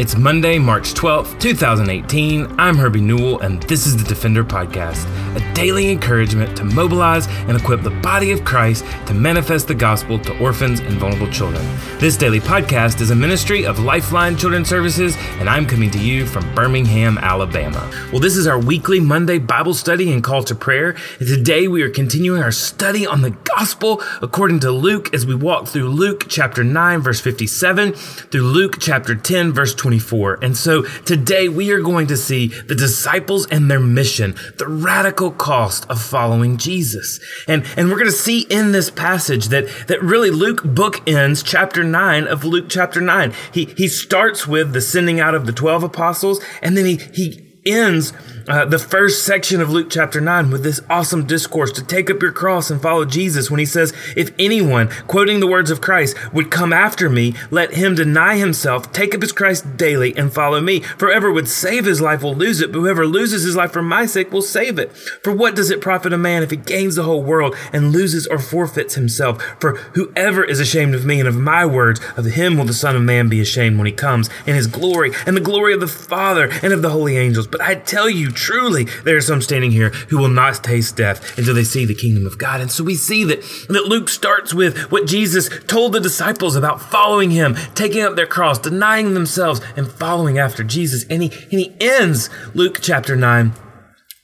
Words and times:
It's 0.00 0.16
Monday, 0.16 0.58
March 0.58 0.94
12th, 0.94 1.38
2018. 1.40 2.54
I'm 2.58 2.78
Herbie 2.78 3.02
Newell, 3.02 3.38
and 3.40 3.62
this 3.64 3.86
is 3.86 3.98
the 3.98 4.04
Defender 4.08 4.42
Podcast, 4.42 5.04
a 5.36 5.54
daily 5.54 5.90
encouragement 5.90 6.56
to 6.56 6.64
mobilize 6.64 7.26
and 7.28 7.56
equip 7.56 7.82
the 7.82 7.90
body 7.90 8.32
of 8.32 8.44
Christ 8.44 8.84
to 9.06 9.14
manifest 9.14 9.68
the 9.68 9.74
gospel 9.74 10.18
to 10.18 10.38
orphans 10.38 10.80
and 10.80 10.94
vulnerable 10.94 11.30
children. 11.30 11.64
This 11.98 12.16
daily 12.16 12.40
podcast 12.40 13.00
is 13.00 13.10
a 13.10 13.14
ministry 13.14 13.64
of 13.64 13.78
Lifeline 13.78 14.36
Children's 14.36 14.68
Services, 14.68 15.16
and 15.38 15.48
I'm 15.48 15.66
coming 15.66 15.90
to 15.90 15.98
you 15.98 16.26
from 16.26 16.54
Birmingham, 16.54 17.18
Alabama. 17.18 17.90
Well, 18.10 18.20
this 18.20 18.36
is 18.36 18.46
our 18.46 18.58
weekly 18.58 19.00
Monday 19.00 19.38
Bible 19.38 19.74
study 19.74 20.12
and 20.12 20.24
call 20.24 20.42
to 20.44 20.54
prayer. 20.54 20.96
And 21.18 21.28
today 21.28 21.68
we 21.68 21.82
are 21.82 21.90
continuing 21.90 22.42
our 22.42 22.52
study 22.52 23.06
on 23.06 23.20
the 23.20 23.30
gospel 23.30 24.02
according 24.22 24.60
to 24.60 24.70
Luke 24.70 25.12
as 25.14 25.26
we 25.26 25.34
walk 25.34 25.68
through 25.68 25.90
Luke 25.90 26.24
chapter 26.28 26.64
9, 26.64 27.00
verse 27.00 27.20
57, 27.20 27.92
through 27.92 28.42
Luke 28.42 28.76
chapter 28.80 29.14
10, 29.14 29.52
verse 29.52 29.74
24. 29.74 30.38
And 30.42 30.56
so 30.56 30.82
today 31.04 31.48
we 31.48 31.70
are 31.70 31.80
going 31.80 32.06
to 32.06 32.16
see 32.16 32.48
the 32.48 32.74
disciples 32.74 33.46
and 33.48 33.70
their 33.70 33.80
mission, 33.80 34.34
the 34.56 34.66
radical 34.66 35.19
cost 35.28 35.84
of 35.90 36.00
following 36.00 36.56
Jesus. 36.56 37.20
And, 37.46 37.66
and 37.76 37.90
we're 37.90 37.98
going 37.98 38.06
to 38.06 38.12
see 38.12 38.46
in 38.48 38.72
this 38.72 38.90
passage 38.90 39.48
that, 39.48 39.68
that 39.88 40.00
really 40.02 40.30
Luke 40.30 40.62
bookends 40.62 41.42
chapter 41.44 41.84
9 41.84 42.26
of 42.26 42.44
Luke 42.44 42.66
chapter 42.68 43.00
9. 43.00 43.34
He, 43.52 43.66
he 43.76 43.88
starts 43.88 44.46
with 44.46 44.72
the 44.72 44.80
sending 44.80 45.18
out 45.18 45.34
of 45.34 45.46
the 45.46 45.52
12 45.52 45.82
apostles, 45.82 46.42
and 46.62 46.76
then 46.76 46.86
he, 46.86 46.96
he 47.12 47.49
ends 47.64 48.12
uh, 48.48 48.64
the 48.64 48.78
first 48.78 49.24
section 49.24 49.60
of 49.60 49.70
Luke 49.70 49.88
chapter 49.90 50.20
9 50.20 50.50
with 50.50 50.62
this 50.62 50.80
awesome 50.88 51.26
discourse 51.26 51.70
to 51.72 51.84
take 51.84 52.10
up 52.10 52.22
your 52.22 52.32
cross 52.32 52.70
and 52.70 52.80
follow 52.80 53.04
Jesus 53.04 53.50
when 53.50 53.60
he 53.60 53.66
says, 53.66 53.92
If 54.16 54.34
anyone, 54.38 54.88
quoting 55.06 55.40
the 55.40 55.46
words 55.46 55.70
of 55.70 55.80
Christ, 55.80 56.16
would 56.32 56.50
come 56.50 56.72
after 56.72 57.08
me, 57.08 57.34
let 57.50 57.74
him 57.74 57.94
deny 57.94 58.36
himself, 58.36 58.92
take 58.92 59.14
up 59.14 59.22
his 59.22 59.32
cross 59.32 59.60
daily, 59.60 60.16
and 60.16 60.32
follow 60.32 60.60
me. 60.60 60.80
For 60.80 61.20
would 61.20 61.48
save 61.48 61.84
his 61.84 62.00
life 62.00 62.22
will 62.22 62.34
lose 62.34 62.60
it, 62.60 62.72
but 62.72 62.78
whoever 62.78 63.06
loses 63.06 63.42
his 63.42 63.56
life 63.56 63.72
for 63.72 63.82
my 63.82 64.06
sake 64.06 64.32
will 64.32 64.42
save 64.42 64.78
it. 64.78 64.90
For 65.22 65.32
what 65.32 65.54
does 65.54 65.70
it 65.70 65.80
profit 65.80 66.12
a 66.12 66.18
man 66.18 66.42
if 66.42 66.50
he 66.50 66.56
gains 66.56 66.96
the 66.96 67.02
whole 67.02 67.22
world 67.22 67.54
and 67.72 67.92
loses 67.92 68.26
or 68.26 68.38
forfeits 68.38 68.94
himself? 68.94 69.42
For 69.60 69.76
whoever 69.94 70.42
is 70.42 70.60
ashamed 70.60 70.94
of 70.94 71.04
me 71.04 71.20
and 71.20 71.28
of 71.28 71.36
my 71.36 71.66
words, 71.66 72.00
of 72.16 72.24
him 72.24 72.56
will 72.56 72.64
the 72.64 72.72
Son 72.72 72.96
of 72.96 73.02
Man 73.02 73.28
be 73.28 73.40
ashamed 73.40 73.76
when 73.76 73.86
he 73.86 73.92
comes 73.92 74.30
in 74.46 74.54
his 74.54 74.66
glory 74.66 75.12
and 75.26 75.36
the 75.36 75.40
glory 75.40 75.74
of 75.74 75.80
the 75.80 75.88
Father 75.88 76.48
and 76.62 76.72
of 76.72 76.82
the 76.82 76.90
holy 76.90 77.16
angels. 77.16 77.49
But 77.50 77.60
I 77.60 77.74
tell 77.74 78.08
you, 78.08 78.30
truly, 78.30 78.84
there 79.04 79.16
are 79.16 79.20
some 79.20 79.42
standing 79.42 79.72
here 79.72 79.90
who 79.90 80.18
will 80.18 80.28
not 80.28 80.62
taste 80.62 80.96
death 80.96 81.38
until 81.38 81.54
they 81.54 81.64
see 81.64 81.84
the 81.84 81.94
kingdom 81.94 82.26
of 82.26 82.38
God. 82.38 82.60
And 82.60 82.70
so 82.70 82.84
we 82.84 82.94
see 82.94 83.24
that, 83.24 83.42
that 83.68 83.86
Luke 83.86 84.08
starts 84.08 84.54
with 84.54 84.90
what 84.90 85.06
Jesus 85.06 85.48
told 85.66 85.92
the 85.92 86.00
disciples 86.00 86.56
about 86.56 86.80
following 86.80 87.30
him, 87.30 87.56
taking 87.74 88.02
up 88.02 88.16
their 88.16 88.26
cross, 88.26 88.58
denying 88.58 89.14
themselves, 89.14 89.60
and 89.76 89.90
following 89.90 90.38
after 90.38 90.64
Jesus. 90.64 91.04
And 91.08 91.22
he, 91.22 91.30
and 91.50 91.60
he 91.60 91.74
ends 91.80 92.30
Luke 92.54 92.78
chapter 92.80 93.16
9 93.16 93.52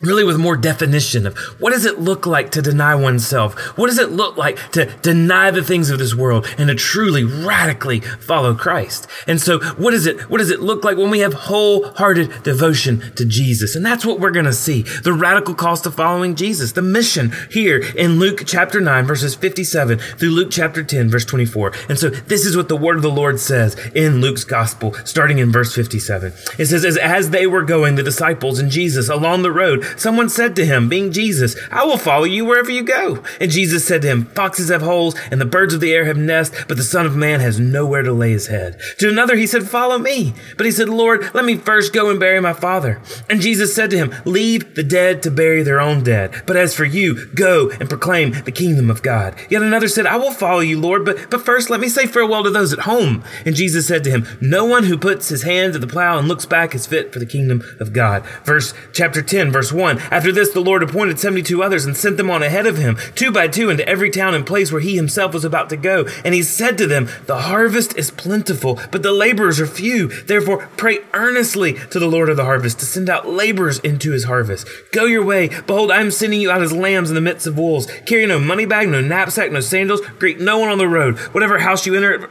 really 0.03 0.25
with 0.25 0.37
more 0.37 0.59
definition 0.59 1.27
of 1.27 1.39
what 1.59 1.73
does 1.73 1.87
it 1.87 1.99
look 1.99 2.27
like 2.27 2.51
to 2.51 2.61
deny 2.61 2.95
oneself? 2.95 3.59
What 3.79 3.87
does 3.87 3.99
it 3.99 4.11
look 4.11 4.37
like 4.37 4.59
to 4.73 4.85
deny 5.01 5.51
the 5.51 5.65
things 5.65 5.89
of 5.89 5.99
this 5.99 6.15
world 6.15 6.47
and 6.59 6.69
to 6.69 6.75
truly 6.75 7.25
radically 7.25 8.01
follow 8.01 8.55
Christ? 8.55 9.07
And 9.27 9.41
so 9.41 9.59
what 9.59 9.93
does 9.93 10.05
it 10.07 10.29
what 10.29 10.37
does 10.37 10.51
it 10.51 10.61
look 10.61 10.85
like 10.85 10.99
when 10.99 11.09
we 11.09 11.21
have 11.21 11.33
wholehearted 11.33 12.43
devotion 12.43 13.15
to 13.15 13.25
Jesus? 13.25 13.75
And 13.75 13.87
that's 13.87 14.05
what 14.05 14.21
we're 14.21 14.33
going 14.33 14.45
to 14.45 14.53
see. 14.53 14.83
The 14.83 15.15
radical 15.15 15.55
cost 15.55 15.87
of 15.87 15.95
following 15.95 16.35
Jesus, 16.35 16.73
the 16.73 16.83
mission 16.83 17.33
here 17.51 17.83
in 17.97 18.19
Luke 18.19 18.43
chapter 18.45 18.83
9 18.83 19.07
verses 19.07 19.35
57 19.35 19.99
through 19.99 20.31
Luke 20.31 20.51
chapter 20.51 20.85
10 20.85 21.09
verse 21.09 21.25
24. 21.25 21.73
And 21.89 21.99
so 21.99 22.11
this 22.11 22.45
is 22.45 22.55
what 22.55 22.69
the 22.69 22.77
word 22.77 22.97
of 22.97 23.03
the 23.03 23.09
Lord 23.09 23.41
says 23.41 23.75
in 23.95 24.21
Luke's 24.21 24.45
gospel 24.45 24.93
starting 25.05 25.39
in 25.39 25.51
verse 25.51 25.75
57. 25.75 26.35
It 26.59 26.67
says 26.67 26.85
as, 26.85 26.99
as 26.99 27.31
they 27.31 27.47
were 27.47 27.63
going 27.63 27.95
the 27.95 28.03
disciples 28.03 28.59
and 28.59 28.71
Jesus 28.71 29.09
along 29.09 29.41
the 29.41 29.51
road 29.51 29.86
Someone 29.97 30.29
said 30.29 30.57
to 30.57 30.67
him, 30.67 30.89
being 30.89 31.13
Jesus, 31.13 31.57
I 31.71 31.85
will 31.85 31.99
follow 31.99 32.25
you 32.25 32.45
wherever 32.45 32.71
you 32.71 32.83
go. 32.83 33.23
And 33.41 33.51
Jesus 33.51 33.87
said 33.87 34.03
to 34.03 34.09
him, 34.09 34.27
Foxes 34.27 34.69
have 34.69 34.83
holes, 34.83 35.15
and 35.31 35.41
the 35.41 35.45
birds 35.45 35.75
of 35.75 35.81
the 35.81 35.93
air 35.93 36.05
have 36.05 36.17
nests, 36.17 36.65
but 36.69 36.77
the 36.77 36.83
Son 36.83 37.07
of 37.07 37.17
Man 37.17 37.41
has 37.41 37.61
nowhere 37.61 38.03
to 38.03 38.13
lay 38.13 38.31
his 38.31 38.49
head. 38.49 38.79
To 38.99 39.09
another 39.09 39.37
he 39.37 39.47
said, 39.47 39.69
Follow 39.69 39.99
me. 39.99 40.35
But 40.57 40.67
he 40.67 40.73
said, 40.73 40.89
Lord, 40.89 41.35
let 41.35 41.45
me 41.45 41.57
first 41.57 41.93
go 41.93 42.11
and 42.11 42.21
bury 42.21 42.41
my 42.41 42.53
father. 42.53 43.01
And 43.29 43.41
Jesus 43.41 43.75
said 43.75 43.91
to 43.91 43.99
him, 43.99 44.15
Leave 44.25 44.75
the 44.75 44.83
dead 44.83 45.23
to 45.23 45.31
bury 45.31 45.63
their 45.63 45.81
own 45.81 46.03
dead. 46.03 46.43
But 46.47 46.57
as 46.57 46.75
for 46.75 46.85
you, 46.85 47.27
go 47.35 47.71
and 47.71 47.89
proclaim 47.89 48.33
the 48.45 48.53
kingdom 48.53 48.91
of 48.91 49.03
God. 49.03 49.35
Yet 49.51 49.63
another 49.63 49.89
said, 49.89 50.07
I 50.07 50.17
will 50.17 50.33
follow 50.33 50.61
you, 50.61 50.81
Lord, 50.81 51.05
but, 51.05 51.31
but 51.31 51.45
first 51.45 51.71
let 51.71 51.81
me 51.81 51.89
say 51.89 52.07
farewell 52.07 52.45
to 52.45 52.51
those 52.51 52.73
at 52.73 52.81
home. 52.81 53.25
And 53.45 53.55
Jesus 53.55 53.87
said 53.87 54.05
to 54.05 54.11
him, 54.11 54.27
No 54.41 54.65
one 54.65 54.85
who 54.85 54.99
puts 54.99 55.29
his 55.29 55.43
hand 55.43 55.73
to 55.73 55.79
the 55.79 55.87
plow 55.87 56.19
and 56.19 56.29
looks 56.29 56.47
back 56.47 56.75
is 56.75 56.87
fit 56.87 57.13
for 57.13 57.19
the 57.19 57.27
kingdom 57.27 57.63
of 57.81 57.93
God. 57.93 58.25
Verse 58.45 58.73
chapter 58.93 59.23
10, 59.23 59.51
verse 59.51 59.73
1. 59.77 59.99
After 60.11 60.33
this, 60.33 60.51
the 60.51 60.61
Lord 60.61 60.83
appointed 60.83 61.21
72 61.21 61.63
others 61.63 61.85
and 61.85 61.97
sent 61.97 62.17
them 62.17 62.31
on 62.31 62.43
ahead 62.43 62.67
of 62.67 62.79
him, 62.79 62.97
two 63.15 63.31
by 63.31 63.49
two, 63.49 63.71
into 63.71 63.89
every 63.89 64.11
town 64.11 64.35
and 64.35 64.47
place 64.47 64.73
where 64.73 64.81
he 64.81 64.97
himself 64.97 65.35
was 65.35 65.45
about 65.45 65.69
to 65.71 65.77
go. 65.77 66.07
And 66.25 66.35
he 66.35 66.43
said 66.43 66.79
to 66.79 66.87
them, 66.87 67.09
The 67.27 67.43
harvest 67.43 67.97
is 67.97 68.11
plentiful, 68.11 68.81
but 68.91 69.03
the 69.03 69.13
laborers 69.13 69.61
are 69.61 69.67
few. 69.67 70.09
Therefore, 70.09 70.69
pray 70.77 70.99
earnestly 71.13 71.75
to 71.91 71.99
the 71.99 72.09
Lord 72.09 72.29
of 72.29 72.37
the 72.37 72.45
harvest 72.45 72.79
to 72.81 72.87
send 72.87 73.09
out 73.09 73.29
laborers 73.29 73.79
into 73.81 74.13
his 74.13 74.25
harvest. 74.25 74.67
Go 74.93 75.05
your 75.05 75.25
way. 75.25 75.49
Behold, 75.67 75.91
I 75.91 76.01
am 76.01 76.11
sending 76.11 76.41
you 76.41 76.51
out 76.51 76.63
as 76.63 76.73
lambs 76.73 77.11
in 77.11 77.15
the 77.15 77.21
midst 77.21 77.47
of 77.47 77.59
wolves. 77.59 77.87
Carry 78.07 78.27
no 78.27 78.39
money 78.39 78.67
bag, 78.67 78.89
no 78.89 79.01
knapsack, 79.01 79.53
no 79.53 79.61
sandals. 79.61 80.01
Greet 80.19 80.41
no 80.41 80.59
one 80.59 80.71
on 80.71 80.79
the 80.79 80.89
road. 80.89 81.19
Whatever 81.35 81.59
house 81.59 81.87
you 81.87 81.95
enter, 81.95 82.31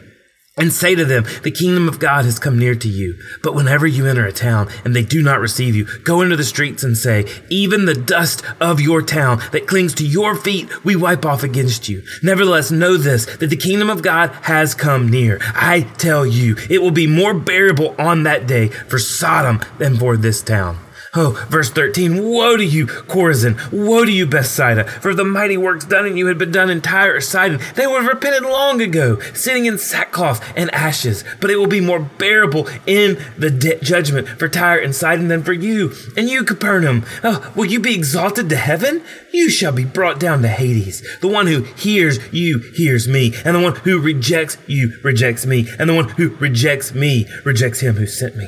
and 0.57 0.73
say 0.73 0.95
to 0.95 1.05
them, 1.05 1.23
The 1.43 1.51
kingdom 1.51 1.87
of 1.87 1.99
God 1.99 2.25
has 2.25 2.37
come 2.37 2.59
near 2.59 2.75
to 2.75 2.87
you. 2.89 3.17
But 3.41 3.55
whenever 3.55 3.87
you 3.87 4.05
enter 4.05 4.25
a 4.25 4.33
town 4.33 4.69
and 4.83 4.95
they 4.95 5.03
do 5.03 5.23
not 5.23 5.39
receive 5.39 5.75
you, 5.75 5.85
go 6.03 6.21
into 6.21 6.35
the 6.35 6.43
streets 6.43 6.83
and 6.83 6.97
say, 6.97 7.25
Even 7.49 7.85
the 7.85 7.93
dust 7.93 8.43
of 8.59 8.81
your 8.81 9.01
town 9.01 9.41
that 9.53 9.67
clings 9.67 9.93
to 9.95 10.05
your 10.05 10.35
feet, 10.35 10.83
we 10.83 10.95
wipe 10.95 11.25
off 11.25 11.43
against 11.43 11.87
you. 11.87 12.03
Nevertheless, 12.21 12.69
know 12.69 12.97
this, 12.97 13.25
that 13.37 13.49
the 13.49 13.55
kingdom 13.55 13.89
of 13.89 14.03
God 14.03 14.31
has 14.43 14.75
come 14.75 15.07
near. 15.07 15.39
I 15.55 15.81
tell 15.97 16.25
you, 16.25 16.57
it 16.69 16.81
will 16.81 16.91
be 16.91 17.07
more 17.07 17.33
bearable 17.33 17.95
on 17.97 18.23
that 18.23 18.45
day 18.45 18.67
for 18.67 18.99
Sodom 18.99 19.61
than 19.77 19.97
for 19.97 20.17
this 20.17 20.41
town. 20.41 20.77
Oh, 21.13 21.45
verse 21.49 21.69
13 21.69 22.23
Woe 22.23 22.55
to 22.55 22.63
you, 22.63 22.87
Chorazin! 22.87 23.59
Woe 23.69 24.05
to 24.05 24.11
you, 24.11 24.25
Bethsaida! 24.25 24.85
For 24.85 25.13
the 25.13 25.25
mighty 25.25 25.57
works 25.57 25.83
done 25.83 26.05
in 26.05 26.15
you 26.15 26.27
had 26.27 26.37
been 26.37 26.53
done 26.53 26.69
in 26.69 26.79
Tyre 26.79 27.17
or 27.17 27.19
Sidon, 27.19 27.59
they 27.75 27.85
would 27.85 28.03
have 28.03 28.13
repented 28.13 28.43
long 28.43 28.81
ago, 28.81 29.19
sitting 29.33 29.65
in 29.65 29.77
sackcloth 29.77 30.41
and 30.55 30.73
ashes. 30.73 31.25
But 31.41 31.51
it 31.51 31.57
will 31.57 31.67
be 31.67 31.81
more 31.81 31.99
bearable 31.99 32.69
in 32.87 33.21
the 33.37 33.49
de- 33.49 33.77
judgment 33.81 34.25
for 34.29 34.47
Tyre 34.47 34.79
and 34.79 34.95
Sidon 34.95 35.27
than 35.27 35.43
for 35.43 35.51
you. 35.51 35.91
And 36.15 36.29
you, 36.29 36.45
Capernaum, 36.45 37.03
oh, 37.25 37.51
will 37.57 37.65
you 37.65 37.81
be 37.81 37.93
exalted 37.93 38.47
to 38.47 38.55
heaven? 38.55 39.03
You 39.33 39.49
shall 39.49 39.73
be 39.73 39.83
brought 39.83 40.17
down 40.17 40.41
to 40.43 40.47
Hades. 40.47 41.05
The 41.19 41.27
one 41.27 41.47
who 41.47 41.63
hears 41.63 42.19
you 42.33 42.59
hears 42.73 43.09
me, 43.09 43.33
and 43.43 43.53
the 43.53 43.61
one 43.61 43.75
who 43.75 43.99
rejects 43.99 44.57
you 44.65 44.97
rejects 45.03 45.45
me, 45.45 45.67
and 45.77 45.89
the 45.89 45.93
one 45.93 46.07
who 46.07 46.29
rejects 46.37 46.93
me 46.93 47.27
rejects 47.43 47.81
him 47.81 47.95
who 47.95 48.07
sent 48.07 48.37
me. 48.37 48.47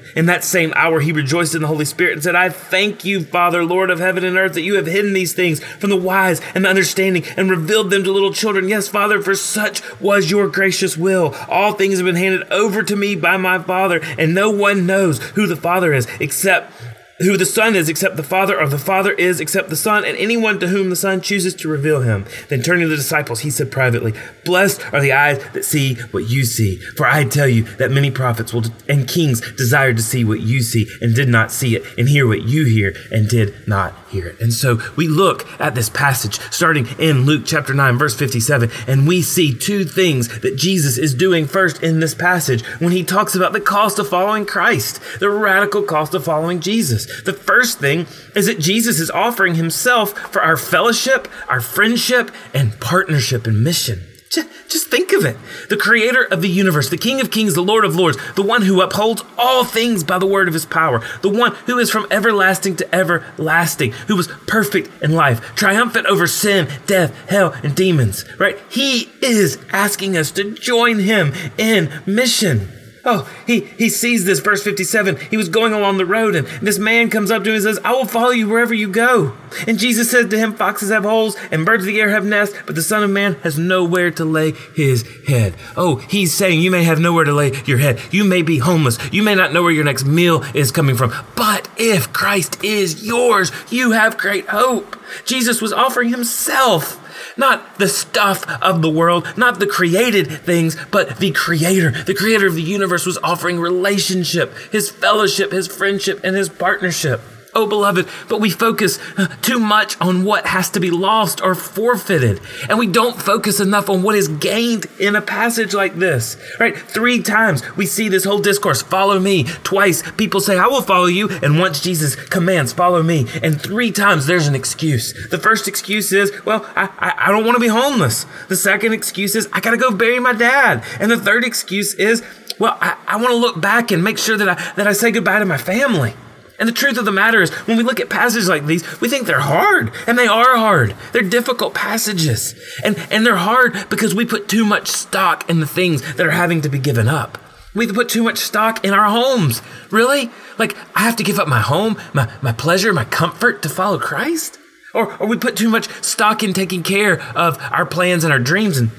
In 0.15 0.25
that 0.25 0.43
same 0.43 0.73
hour, 0.75 0.99
he 0.99 1.11
rejoiced 1.11 1.55
in 1.55 1.61
the 1.61 1.67
Holy 1.67 1.85
Spirit 1.85 2.13
and 2.13 2.23
said, 2.23 2.35
I 2.35 2.49
thank 2.49 3.05
you, 3.05 3.23
Father, 3.23 3.63
Lord 3.63 3.89
of 3.89 3.99
heaven 3.99 4.23
and 4.23 4.37
earth, 4.37 4.53
that 4.53 4.61
you 4.61 4.75
have 4.75 4.87
hidden 4.87 5.13
these 5.13 5.33
things 5.33 5.63
from 5.63 5.89
the 5.89 5.97
wise 5.97 6.41
and 6.53 6.65
the 6.65 6.69
understanding 6.69 7.25
and 7.37 7.49
revealed 7.49 7.89
them 7.89 8.03
to 8.03 8.11
little 8.11 8.33
children. 8.33 8.69
Yes, 8.69 8.87
Father, 8.87 9.21
for 9.21 9.35
such 9.35 9.81
was 9.99 10.31
your 10.31 10.47
gracious 10.47 10.97
will. 10.97 11.35
All 11.47 11.73
things 11.73 11.97
have 11.97 12.05
been 12.05 12.15
handed 12.15 12.49
over 12.51 12.83
to 12.83 12.95
me 12.95 13.15
by 13.15 13.37
my 13.37 13.59
Father, 13.59 14.01
and 14.17 14.33
no 14.33 14.51
one 14.51 14.85
knows 14.85 15.19
who 15.31 15.47
the 15.47 15.55
Father 15.55 15.93
is 15.93 16.07
except 16.19 16.73
who 17.21 17.37
the 17.37 17.45
Son 17.45 17.75
is 17.75 17.89
except 17.89 18.15
the 18.15 18.23
Father, 18.23 18.59
or 18.59 18.67
the 18.67 18.77
Father 18.77 19.11
is 19.13 19.39
except 19.39 19.69
the 19.69 19.75
Son, 19.75 20.03
and 20.05 20.17
anyone 20.17 20.59
to 20.59 20.67
whom 20.67 20.89
the 20.89 20.95
Son 20.95 21.21
chooses 21.21 21.53
to 21.55 21.67
reveal 21.67 22.01
him. 22.01 22.25
Then 22.49 22.61
turning 22.61 22.83
to 22.83 22.89
the 22.89 22.95
disciples, 22.95 23.41
he 23.41 23.49
said 23.49 23.71
privately, 23.71 24.13
Blessed 24.45 24.81
are 24.93 25.01
the 25.01 25.13
eyes 25.13 25.43
that 25.53 25.65
see 25.65 25.95
what 26.11 26.29
you 26.29 26.43
see. 26.43 26.77
For 26.77 27.05
I 27.05 27.23
tell 27.25 27.47
you 27.47 27.63
that 27.77 27.91
many 27.91 28.11
prophets 28.11 28.53
will 28.53 28.65
and 28.87 29.07
kings 29.07 29.41
desired 29.55 29.97
to 29.97 30.03
see 30.03 30.23
what 30.23 30.41
you 30.41 30.61
see 30.61 30.87
and 31.01 31.15
did 31.15 31.29
not 31.29 31.51
see 31.51 31.75
it, 31.75 31.83
and 31.97 32.09
hear 32.09 32.27
what 32.27 32.43
you 32.43 32.65
hear 32.65 32.95
and 33.11 33.27
did 33.27 33.67
not 33.67 33.93
hear 34.09 34.27
it. 34.27 34.39
And 34.39 34.53
so 34.53 34.79
we 34.95 35.07
look 35.07 35.47
at 35.59 35.75
this 35.75 35.89
passage 35.89 36.39
starting 36.51 36.87
in 36.99 37.25
Luke 37.25 37.43
chapter 37.45 37.73
9, 37.73 37.97
verse 37.97 38.15
57, 38.15 38.69
and 38.87 39.07
we 39.07 39.21
see 39.21 39.57
two 39.57 39.83
things 39.85 40.39
that 40.41 40.55
Jesus 40.55 40.97
is 40.97 41.13
doing 41.13 41.45
first 41.47 41.81
in 41.83 41.99
this 41.99 42.13
passage 42.13 42.65
when 42.79 42.91
he 42.91 43.03
talks 43.03 43.35
about 43.35 43.53
the 43.53 43.61
cost 43.61 43.99
of 43.99 44.09
following 44.09 44.45
Christ, 44.45 44.99
the 45.19 45.29
radical 45.29 45.83
cost 45.83 46.13
of 46.13 46.23
following 46.23 46.59
Jesus. 46.59 47.10
The 47.25 47.33
first 47.33 47.79
thing 47.79 48.07
is 48.35 48.47
that 48.47 48.59
Jesus 48.59 48.99
is 48.99 49.11
offering 49.11 49.55
himself 49.55 50.17
for 50.31 50.41
our 50.41 50.57
fellowship, 50.57 51.27
our 51.49 51.61
friendship, 51.61 52.31
and 52.53 52.79
partnership 52.79 53.47
and 53.47 53.63
mission. 53.63 54.01
Just 54.31 54.87
think 54.87 55.11
of 55.11 55.25
it. 55.25 55.35
The 55.67 55.75
creator 55.75 56.23
of 56.23 56.41
the 56.41 56.47
universe, 56.47 56.87
the 56.87 56.97
King 56.97 57.19
of 57.19 57.31
kings, 57.31 57.53
the 57.53 57.61
Lord 57.61 57.83
of 57.83 57.97
lords, 57.97 58.17
the 58.35 58.41
one 58.41 58.61
who 58.61 58.79
upholds 58.79 59.21
all 59.37 59.65
things 59.65 60.05
by 60.05 60.19
the 60.19 60.25
word 60.25 60.47
of 60.47 60.53
his 60.53 60.65
power, 60.65 61.01
the 61.21 61.27
one 61.27 61.53
who 61.65 61.77
is 61.77 61.91
from 61.91 62.07
everlasting 62.09 62.77
to 62.77 62.95
everlasting, 62.95 63.91
who 64.07 64.15
was 64.15 64.27
perfect 64.47 64.89
in 65.03 65.11
life, 65.11 65.53
triumphant 65.55 66.05
over 66.05 66.27
sin, 66.27 66.69
death, 66.85 67.13
hell, 67.29 67.53
and 67.61 67.75
demons, 67.75 68.23
right? 68.39 68.57
He 68.69 69.09
is 69.21 69.57
asking 69.73 70.15
us 70.15 70.31
to 70.31 70.51
join 70.51 70.99
him 70.99 71.33
in 71.57 71.91
mission. 72.05 72.69
Oh, 73.03 73.27
he, 73.47 73.61
he 73.61 73.89
sees 73.89 74.25
this, 74.25 74.39
verse 74.39 74.63
57. 74.63 75.17
He 75.29 75.37
was 75.37 75.49
going 75.49 75.73
along 75.73 75.97
the 75.97 76.05
road, 76.05 76.35
and 76.35 76.47
this 76.61 76.77
man 76.77 77.09
comes 77.09 77.31
up 77.31 77.43
to 77.43 77.49
him 77.49 77.55
and 77.55 77.63
says, 77.63 77.79
I 77.83 77.93
will 77.93 78.05
follow 78.05 78.29
you 78.29 78.47
wherever 78.47 78.73
you 78.73 78.89
go. 78.89 79.35
And 79.67 79.79
Jesus 79.79 80.11
said 80.11 80.29
to 80.29 80.37
him, 80.37 80.53
Foxes 80.53 80.91
have 80.91 81.03
holes, 81.03 81.35
and 81.51 81.65
birds 81.65 81.83
of 81.83 81.87
the 81.87 81.99
air 81.99 82.09
have 82.09 82.25
nests, 82.25 82.55
but 82.65 82.75
the 82.75 82.83
Son 82.83 83.03
of 83.03 83.09
Man 83.09 83.35
has 83.41 83.57
nowhere 83.57 84.11
to 84.11 84.25
lay 84.25 84.51
his 84.75 85.03
head. 85.27 85.55
Oh, 85.75 85.95
he's 85.95 86.33
saying 86.33 86.61
you 86.61 86.69
may 86.69 86.83
have 86.83 86.99
nowhere 86.99 87.25
to 87.25 87.33
lay 87.33 87.59
your 87.65 87.79
head. 87.79 87.99
You 88.11 88.23
may 88.23 88.43
be 88.43 88.59
homeless. 88.59 88.99
You 89.11 89.23
may 89.23 89.33
not 89.33 89.51
know 89.51 89.63
where 89.63 89.71
your 89.71 89.83
next 89.83 90.05
meal 90.05 90.43
is 90.53 90.71
coming 90.71 90.95
from. 90.95 91.11
But 91.35 91.69
if 91.77 92.13
Christ 92.13 92.63
is 92.63 93.03
yours, 93.03 93.51
you 93.71 93.91
have 93.91 94.17
great 94.17 94.47
hope. 94.47 94.95
Jesus 95.25 95.61
was 95.61 95.73
offering 95.73 96.09
himself 96.09 96.99
not 97.37 97.77
the 97.77 97.87
stuff 97.87 98.49
of 98.61 98.81
the 98.81 98.89
world, 98.89 99.33
not 99.37 99.59
the 99.59 99.67
created 99.67 100.27
things, 100.29 100.77
but 100.91 101.17
the 101.17 101.31
creator. 101.31 101.91
The 101.91 102.15
creator 102.15 102.47
of 102.47 102.55
the 102.55 102.61
universe 102.61 103.05
was 103.05 103.17
offering 103.23 103.59
relationship, 103.59 104.53
his 104.71 104.89
fellowship, 104.89 105.51
his 105.51 105.67
friendship, 105.67 106.21
and 106.23 106.35
his 106.35 106.49
partnership. 106.49 107.21
Oh, 107.53 107.67
beloved, 107.67 108.07
but 108.29 108.39
we 108.39 108.49
focus 108.49 108.97
uh, 109.17 109.27
too 109.41 109.59
much 109.59 109.99
on 109.99 110.23
what 110.23 110.47
has 110.47 110.69
to 110.69 110.79
be 110.79 110.89
lost 110.89 111.41
or 111.41 111.53
forfeited. 111.53 112.39
And 112.69 112.79
we 112.79 112.87
don't 112.87 113.21
focus 113.21 113.59
enough 113.59 113.89
on 113.89 114.03
what 114.03 114.15
is 114.15 114.29
gained 114.29 114.85
in 114.99 115.17
a 115.17 115.21
passage 115.21 115.73
like 115.73 115.95
this, 115.95 116.37
right? 116.61 116.77
Three 116.77 117.21
times 117.21 117.61
we 117.75 117.85
see 117.85 118.07
this 118.07 118.23
whole 118.23 118.39
discourse 118.39 118.81
follow 118.81 119.19
me. 119.19 119.43
Twice 119.63 120.01
people 120.13 120.39
say, 120.39 120.57
I 120.57 120.67
will 120.67 120.81
follow 120.81 121.07
you. 121.07 121.27
And 121.43 121.59
once 121.59 121.81
Jesus 121.81 122.15
commands, 122.15 122.71
follow 122.71 123.03
me. 123.03 123.27
And 123.43 123.61
three 123.61 123.91
times 123.91 124.27
there's 124.27 124.47
an 124.47 124.55
excuse. 124.55 125.13
The 125.29 125.37
first 125.37 125.67
excuse 125.67 126.13
is, 126.13 126.31
well, 126.45 126.65
I, 126.77 126.89
I, 126.99 127.13
I 127.27 127.31
don't 127.31 127.43
want 127.43 127.55
to 127.55 127.61
be 127.61 127.67
homeless. 127.67 128.25
The 128.47 128.55
second 128.55 128.93
excuse 128.93 129.35
is, 129.35 129.49
I 129.51 129.59
got 129.59 129.71
to 129.71 129.77
go 129.77 129.91
bury 129.91 130.21
my 130.21 130.33
dad. 130.33 130.85
And 131.01 131.11
the 131.11 131.17
third 131.17 131.43
excuse 131.43 131.95
is, 131.95 132.23
well, 132.59 132.77
I, 132.79 132.95
I 133.07 133.17
want 133.17 133.29
to 133.29 133.35
look 133.35 133.59
back 133.59 133.91
and 133.91 134.01
make 134.01 134.17
sure 134.17 134.37
that 134.37 134.47
I, 134.47 134.73
that 134.75 134.87
I 134.87 134.93
say 134.93 135.11
goodbye 135.11 135.39
to 135.39 135.45
my 135.45 135.57
family. 135.57 136.13
And 136.61 136.67
the 136.69 136.73
truth 136.73 136.99
of 136.99 137.05
the 137.05 137.11
matter 137.11 137.41
is, 137.41 137.49
when 137.65 137.75
we 137.75 137.83
look 137.83 137.99
at 137.99 138.07
passages 138.07 138.47
like 138.47 138.67
these, 138.67 139.01
we 139.01 139.09
think 139.09 139.25
they're 139.25 139.39
hard, 139.39 139.91
and 140.05 140.15
they 140.15 140.27
are 140.27 140.57
hard. 140.57 140.95
They're 141.11 141.23
difficult 141.23 141.73
passages. 141.73 142.53
And, 142.85 142.99
and 143.09 143.25
they're 143.25 143.35
hard 143.35 143.89
because 143.89 144.13
we 144.13 144.25
put 144.25 144.47
too 144.47 144.63
much 144.63 144.87
stock 144.87 145.49
in 145.49 145.59
the 145.59 145.65
things 145.65 146.01
that 146.17 146.27
are 146.27 146.29
having 146.29 146.61
to 146.61 146.69
be 146.69 146.77
given 146.77 147.07
up. 147.07 147.39
We 147.73 147.91
put 147.91 148.09
too 148.09 148.21
much 148.21 148.37
stock 148.37 148.85
in 148.85 148.93
our 148.93 149.09
homes. 149.09 149.63
Really? 149.89 150.29
Like, 150.59 150.77
I 150.95 150.99
have 150.99 151.15
to 151.15 151.23
give 151.23 151.39
up 151.39 151.47
my 151.47 151.61
home, 151.61 151.99
my, 152.13 152.31
my 152.43 152.51
pleasure, 152.51 152.93
my 152.93 153.05
comfort 153.05 153.63
to 153.63 153.69
follow 153.69 153.97
Christ? 153.97 154.59
Or, 154.93 155.19
or 155.19 155.25
we 155.25 155.37
put 155.37 155.55
too 155.55 155.69
much 155.69 155.89
stock 156.03 156.43
in 156.43 156.53
taking 156.53 156.83
care 156.83 157.23
of 157.35 157.57
our 157.71 157.87
plans 157.87 158.23
and 158.23 158.31
our 158.31 158.39
dreams 158.39 158.77
and 158.77 158.91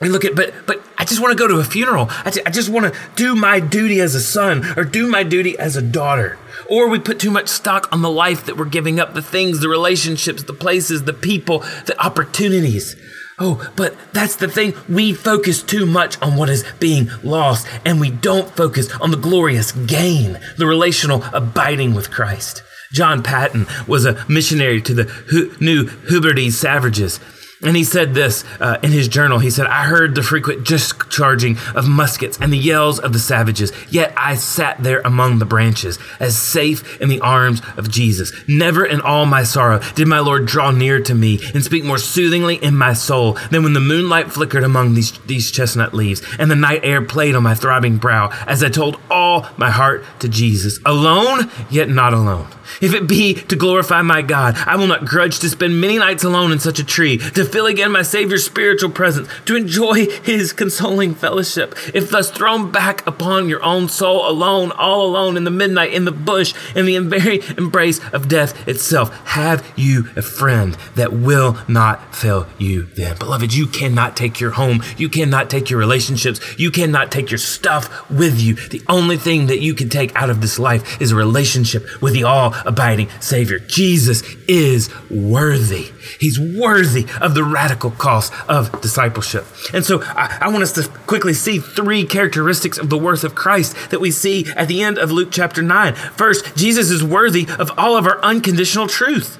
we 0.00 0.08
look 0.08 0.24
at, 0.24 0.34
but, 0.36 0.54
but 0.66 0.80
just 1.08 1.20
want 1.20 1.36
to 1.36 1.38
go 1.38 1.48
to 1.48 1.58
a 1.60 1.64
funeral. 1.64 2.08
I, 2.24 2.30
t- 2.30 2.42
I 2.44 2.50
just 2.50 2.68
want 2.68 2.92
to 2.92 3.00
do 3.16 3.34
my 3.34 3.60
duty 3.60 4.00
as 4.00 4.14
a 4.14 4.20
son 4.20 4.64
or 4.78 4.84
do 4.84 5.08
my 5.08 5.22
duty 5.22 5.58
as 5.58 5.76
a 5.76 5.82
daughter. 5.82 6.38
Or 6.68 6.88
we 6.88 6.98
put 6.98 7.18
too 7.18 7.30
much 7.30 7.48
stock 7.48 7.90
on 7.92 8.02
the 8.02 8.10
life 8.10 8.44
that 8.46 8.56
we're 8.56 8.66
giving 8.66 9.00
up, 9.00 9.14
the 9.14 9.22
things, 9.22 9.60
the 9.60 9.68
relationships, 9.68 10.42
the 10.42 10.52
places, 10.52 11.04
the 11.04 11.12
people, 11.12 11.60
the 11.86 11.96
opportunities. 12.04 12.94
Oh, 13.38 13.70
but 13.76 13.96
that's 14.12 14.36
the 14.36 14.48
thing. 14.48 14.74
We 14.88 15.14
focus 15.14 15.62
too 15.62 15.86
much 15.86 16.20
on 16.20 16.36
what 16.36 16.48
is 16.48 16.64
being 16.80 17.08
lost 17.22 17.68
and 17.84 18.00
we 18.00 18.10
don't 18.10 18.50
focus 18.50 18.90
on 19.00 19.12
the 19.12 19.16
glorious 19.16 19.70
gain, 19.72 20.38
the 20.56 20.66
relational 20.66 21.24
abiding 21.32 21.94
with 21.94 22.10
Christ. 22.10 22.62
John 22.92 23.22
Paton 23.22 23.66
was 23.86 24.04
a 24.04 24.24
missionary 24.28 24.80
to 24.82 24.94
the 24.94 25.56
New 25.60 25.86
Hebrides 26.10 26.58
savages. 26.58 27.20
And 27.60 27.76
he 27.76 27.82
said 27.82 28.14
this 28.14 28.44
uh, 28.60 28.78
in 28.84 28.92
his 28.92 29.08
journal. 29.08 29.40
He 29.40 29.50
said, 29.50 29.66
I 29.66 29.82
heard 29.84 30.14
the 30.14 30.22
frequent 30.22 30.64
discharging 30.64 31.56
of 31.74 31.88
muskets 31.88 32.38
and 32.40 32.52
the 32.52 32.58
yells 32.58 33.00
of 33.00 33.12
the 33.12 33.18
savages, 33.18 33.72
yet 33.90 34.12
I 34.16 34.36
sat 34.36 34.80
there 34.80 35.00
among 35.00 35.38
the 35.38 35.44
branches, 35.44 35.98
as 36.20 36.38
safe 36.38 37.00
in 37.00 37.08
the 37.08 37.20
arms 37.20 37.60
of 37.76 37.90
Jesus. 37.90 38.32
Never 38.46 38.86
in 38.86 39.00
all 39.00 39.26
my 39.26 39.42
sorrow 39.42 39.80
did 39.96 40.06
my 40.06 40.20
Lord 40.20 40.46
draw 40.46 40.70
near 40.70 41.00
to 41.02 41.14
me 41.14 41.40
and 41.52 41.64
speak 41.64 41.82
more 41.82 41.98
soothingly 41.98 42.62
in 42.62 42.76
my 42.76 42.92
soul 42.92 43.32
than 43.50 43.64
when 43.64 43.72
the 43.72 43.80
moonlight 43.80 44.30
flickered 44.30 44.62
among 44.62 44.94
these, 44.94 45.18
these 45.26 45.50
chestnut 45.50 45.92
leaves 45.92 46.22
and 46.38 46.50
the 46.50 46.56
night 46.56 46.84
air 46.84 47.02
played 47.02 47.34
on 47.34 47.42
my 47.42 47.54
throbbing 47.54 47.96
brow 47.96 48.30
as 48.46 48.62
I 48.62 48.68
told 48.68 49.00
all 49.10 49.48
my 49.56 49.70
heart 49.70 50.04
to 50.20 50.28
Jesus. 50.28 50.78
Alone, 50.86 51.50
yet 51.70 51.88
not 51.88 52.14
alone. 52.14 52.46
If 52.80 52.94
it 52.94 53.08
be 53.08 53.34
to 53.34 53.56
glorify 53.56 54.02
my 54.02 54.22
God, 54.22 54.56
I 54.66 54.76
will 54.76 54.86
not 54.86 55.04
grudge 55.04 55.38
to 55.40 55.48
spend 55.48 55.80
many 55.80 55.98
nights 55.98 56.22
alone 56.22 56.52
in 56.52 56.60
such 56.60 56.78
a 56.78 56.84
tree, 56.84 57.18
to 57.18 57.44
feel 57.48 57.66
again 57.66 57.92
my 57.92 58.02
Savior's 58.02 58.44
spiritual 58.44 58.90
presence, 58.90 59.28
to 59.46 59.56
enjoy 59.56 60.06
his 60.22 60.52
consoling 60.52 61.14
fellowship. 61.14 61.74
If 61.94 62.10
thus 62.10 62.30
thrown 62.30 62.70
back 62.70 63.06
upon 63.06 63.48
your 63.48 63.62
own 63.64 63.88
soul 63.88 64.28
alone, 64.28 64.70
all 64.72 65.04
alone 65.06 65.36
in 65.36 65.44
the 65.44 65.50
midnight, 65.50 65.92
in 65.92 66.04
the 66.04 66.12
bush, 66.12 66.54
in 66.74 66.86
the 66.86 66.98
very 66.98 67.40
embrace 67.56 68.00
of 68.12 68.28
death 68.28 68.68
itself, 68.68 69.14
have 69.28 69.66
you 69.76 70.08
a 70.16 70.22
friend 70.22 70.76
that 70.94 71.12
will 71.12 71.58
not 71.66 72.14
fail 72.14 72.46
you 72.58 72.84
then. 72.94 73.16
Beloved, 73.16 73.54
you 73.54 73.66
cannot 73.66 74.16
take 74.16 74.40
your 74.40 74.52
home, 74.52 74.82
you 74.96 75.08
cannot 75.08 75.50
take 75.50 75.70
your 75.70 75.78
relationships, 75.78 76.40
you 76.58 76.70
cannot 76.70 77.10
take 77.10 77.30
your 77.30 77.38
stuff 77.38 78.10
with 78.10 78.40
you. 78.40 78.54
The 78.54 78.82
only 78.88 79.16
thing 79.16 79.46
that 79.46 79.60
you 79.60 79.74
can 79.74 79.88
take 79.88 80.14
out 80.14 80.30
of 80.30 80.40
this 80.40 80.58
life 80.58 81.00
is 81.00 81.12
a 81.12 81.16
relationship 81.16 82.02
with 82.02 82.12
the 82.12 82.24
all 82.24 82.54
abiding 82.64 83.08
Savior. 83.20 83.58
Jesus 83.58 84.22
is 84.46 84.90
worthy. 85.10 85.92
He's 86.20 86.38
worthy 86.38 87.06
of 87.20 87.34
the 87.34 87.37
radical 87.44 87.90
cost 87.90 88.32
of 88.48 88.80
discipleship. 88.80 89.44
And 89.72 89.84
so 89.84 90.02
I, 90.02 90.38
I, 90.42 90.48
want 90.48 90.62
us 90.62 90.72
to 90.72 90.88
quickly 91.06 91.34
see 91.34 91.58
three 91.58 92.04
characteristics 92.04 92.78
of 92.78 92.90
the 92.90 92.98
worth 92.98 93.24
of 93.24 93.34
Christ 93.34 93.76
that 93.90 94.00
we 94.00 94.10
see 94.10 94.46
at 94.56 94.68
the 94.68 94.82
end 94.82 94.98
of 94.98 95.10
Luke 95.10 95.28
chapter 95.30 95.62
9. 95.62 95.94
First, 95.94 96.56
Jesus 96.56 96.90
is 96.90 97.02
worthy 97.04 97.46
of 97.58 97.70
all 97.78 97.96
of 97.96 98.06
our 98.06 98.20
unconditional 98.22 98.86
truth. 98.86 99.38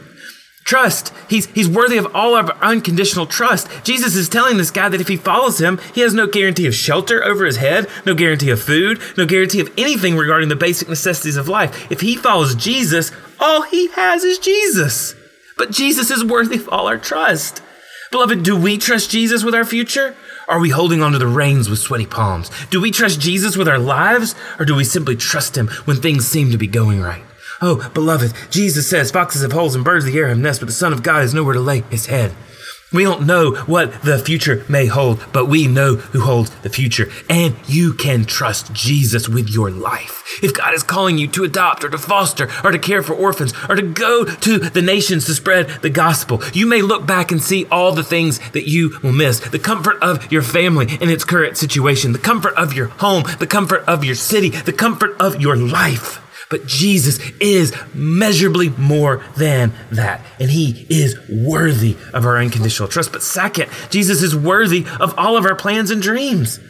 Trust. 0.69 1.15
He's, 1.31 1.47
he's 1.47 1.67
worthy 1.67 1.97
of 1.97 2.15
all 2.15 2.37
of 2.37 2.51
our 2.51 2.57
unconditional 2.63 3.25
trust. 3.25 3.69
Jesus 3.85 4.15
is 4.15 4.29
telling 4.29 4.59
this 4.59 4.71
guy 4.71 4.91
that 4.91 5.01
if 5.01 5.09
he 5.09 5.17
follows 5.17 5.59
him, 5.59 5.81
he 5.95 6.03
has 6.03 6.13
no 6.13 6.27
guarantee 6.27 6.67
of 6.67 6.75
shelter 6.75 7.25
over 7.25 7.47
his 7.47 7.57
head, 7.57 7.87
no 8.05 8.15
guarantee 8.15 8.51
of 8.51 8.61
food, 8.61 9.01
no 9.17 9.25
guarantee 9.25 9.61
of 9.61 9.73
anything 9.79 10.15
regarding 10.15 10.51
the 10.51 10.57
basic 10.57 10.87
necessities 10.87 11.39
of 11.39 11.49
life. 11.49 11.91
If 11.91 12.03
he 12.03 12.17
follows 12.17 12.55
Jesus, 12.55 13.13
all 13.41 13.63
he 13.63 13.89
has 13.93 14.25
is 14.25 14.39
Jesus. 14.39 15.15
But 15.57 15.71
Jesus 15.71 16.11
is 16.11 16.23
worthy 16.23 16.57
of 16.57 16.69
all 16.69 16.87
our 16.87 16.99
trust. 16.99 17.63
Beloved, 18.11 18.43
do 18.43 18.59
we 18.59 18.79
trust 18.79 19.11
Jesus 19.11 19.45
with 19.45 19.55
our 19.55 19.67
future? 19.67 20.17
Are 20.49 20.61
we 20.61 20.71
holding 20.71 21.03
onto 21.03 21.19
the 21.19 21.27
reins 21.27 21.69
with 21.69 21.79
sweaty 21.79 22.07
palms? 22.07 22.51
Do 22.71 22.81
we 22.81 22.91
trust 22.91 23.21
Jesus 23.21 23.55
with 23.55 23.69
our 23.69 23.79
lives? 23.79 24.35
Or 24.59 24.65
do 24.65 24.75
we 24.75 24.85
simply 24.85 25.15
trust 25.15 25.59
him 25.59 25.69
when 25.85 25.99
things 25.99 26.27
seem 26.27 26.51
to 26.51 26.57
be 26.57 26.67
going 26.67 27.03
right? 27.03 27.23
Oh, 27.61 27.91
beloved, 27.93 28.33
Jesus 28.51 28.89
says, 28.89 29.11
Foxes 29.11 29.43
have 29.43 29.53
holes 29.53 29.75
and 29.75 29.85
birds 29.85 30.07
of 30.07 30.13
the 30.13 30.19
air 30.19 30.29
have 30.29 30.39
nests, 30.39 30.61
but 30.61 30.67
the 30.67 30.73
Son 30.73 30.93
of 30.93 31.03
God 31.03 31.21
has 31.21 31.35
nowhere 31.35 31.55
to 31.55 31.61
lay 31.61 31.81
his 31.91 32.07
head. 32.07 32.33
We 32.91 33.05
don't 33.05 33.27
know 33.27 33.53
what 33.67 34.01
the 34.01 34.19
future 34.19 34.65
may 34.67 34.87
hold, 34.87 35.23
but 35.31 35.45
we 35.45 35.67
know 35.67 35.97
who 35.97 36.21
holds 36.21 36.49
the 36.63 36.71
future. 36.71 37.11
And 37.29 37.55
you 37.67 37.93
can 37.93 38.25
trust 38.25 38.73
Jesus 38.73 39.29
with 39.29 39.51
your 39.51 39.71
life. 39.71 40.25
If 40.43 40.55
God 40.55 40.73
is 40.73 40.83
calling 40.83 41.19
you 41.19 41.27
to 41.29 41.45
adopt 41.45 41.85
or 41.85 41.91
to 41.91 41.99
foster 41.99 42.49
or 42.65 42.71
to 42.71 42.79
care 42.79 43.03
for 43.03 43.13
orphans 43.13 43.53
or 43.69 43.75
to 43.75 43.83
go 43.83 44.25
to 44.25 44.59
the 44.59 44.81
nations 44.81 45.27
to 45.27 45.35
spread 45.35 45.69
the 45.83 45.91
gospel, 45.91 46.43
you 46.55 46.67
may 46.67 46.81
look 46.81 47.07
back 47.07 47.31
and 47.31 47.43
see 47.43 47.67
all 47.67 47.93
the 47.93 48.03
things 48.03 48.39
that 48.53 48.67
you 48.67 48.99
will 49.03 49.13
miss. 49.13 49.41
The 49.41 49.59
comfort 49.59 50.03
of 50.03 50.33
your 50.33 50.43
family 50.43 50.87
in 50.99 51.11
its 51.11 51.25
current 51.25 51.59
situation, 51.59 52.13
the 52.13 52.19
comfort 52.19 52.55
of 52.55 52.73
your 52.73 52.87
home, 52.87 53.25
the 53.39 53.47
comfort 53.47 53.83
of 53.83 54.03
your 54.03 54.15
city, 54.15 54.49
the 54.49 54.73
comfort 54.73 55.15
of 55.21 55.43
your 55.43 55.57
life. 55.57 56.25
But 56.51 56.67
Jesus 56.67 57.19
is 57.41 57.75
measurably 57.95 58.71
more 58.71 59.23
than 59.37 59.73
that. 59.91 60.25
And 60.41 60.51
he 60.51 60.87
is 60.89 61.17
worthy 61.29 61.97
of 62.15 62.25
our 62.25 62.39
unconditional 62.39 62.89
trust. 62.89 63.13
But 63.13 63.23
second, 63.23 63.71
Jesus 63.91 64.23
is 64.23 64.35
worthy 64.35 64.87
of 64.99 65.15
all 65.19 65.37
of 65.37 65.45
our 65.45 65.55
plans 65.55 65.91
and 65.91 66.01
dreams. 66.01 66.61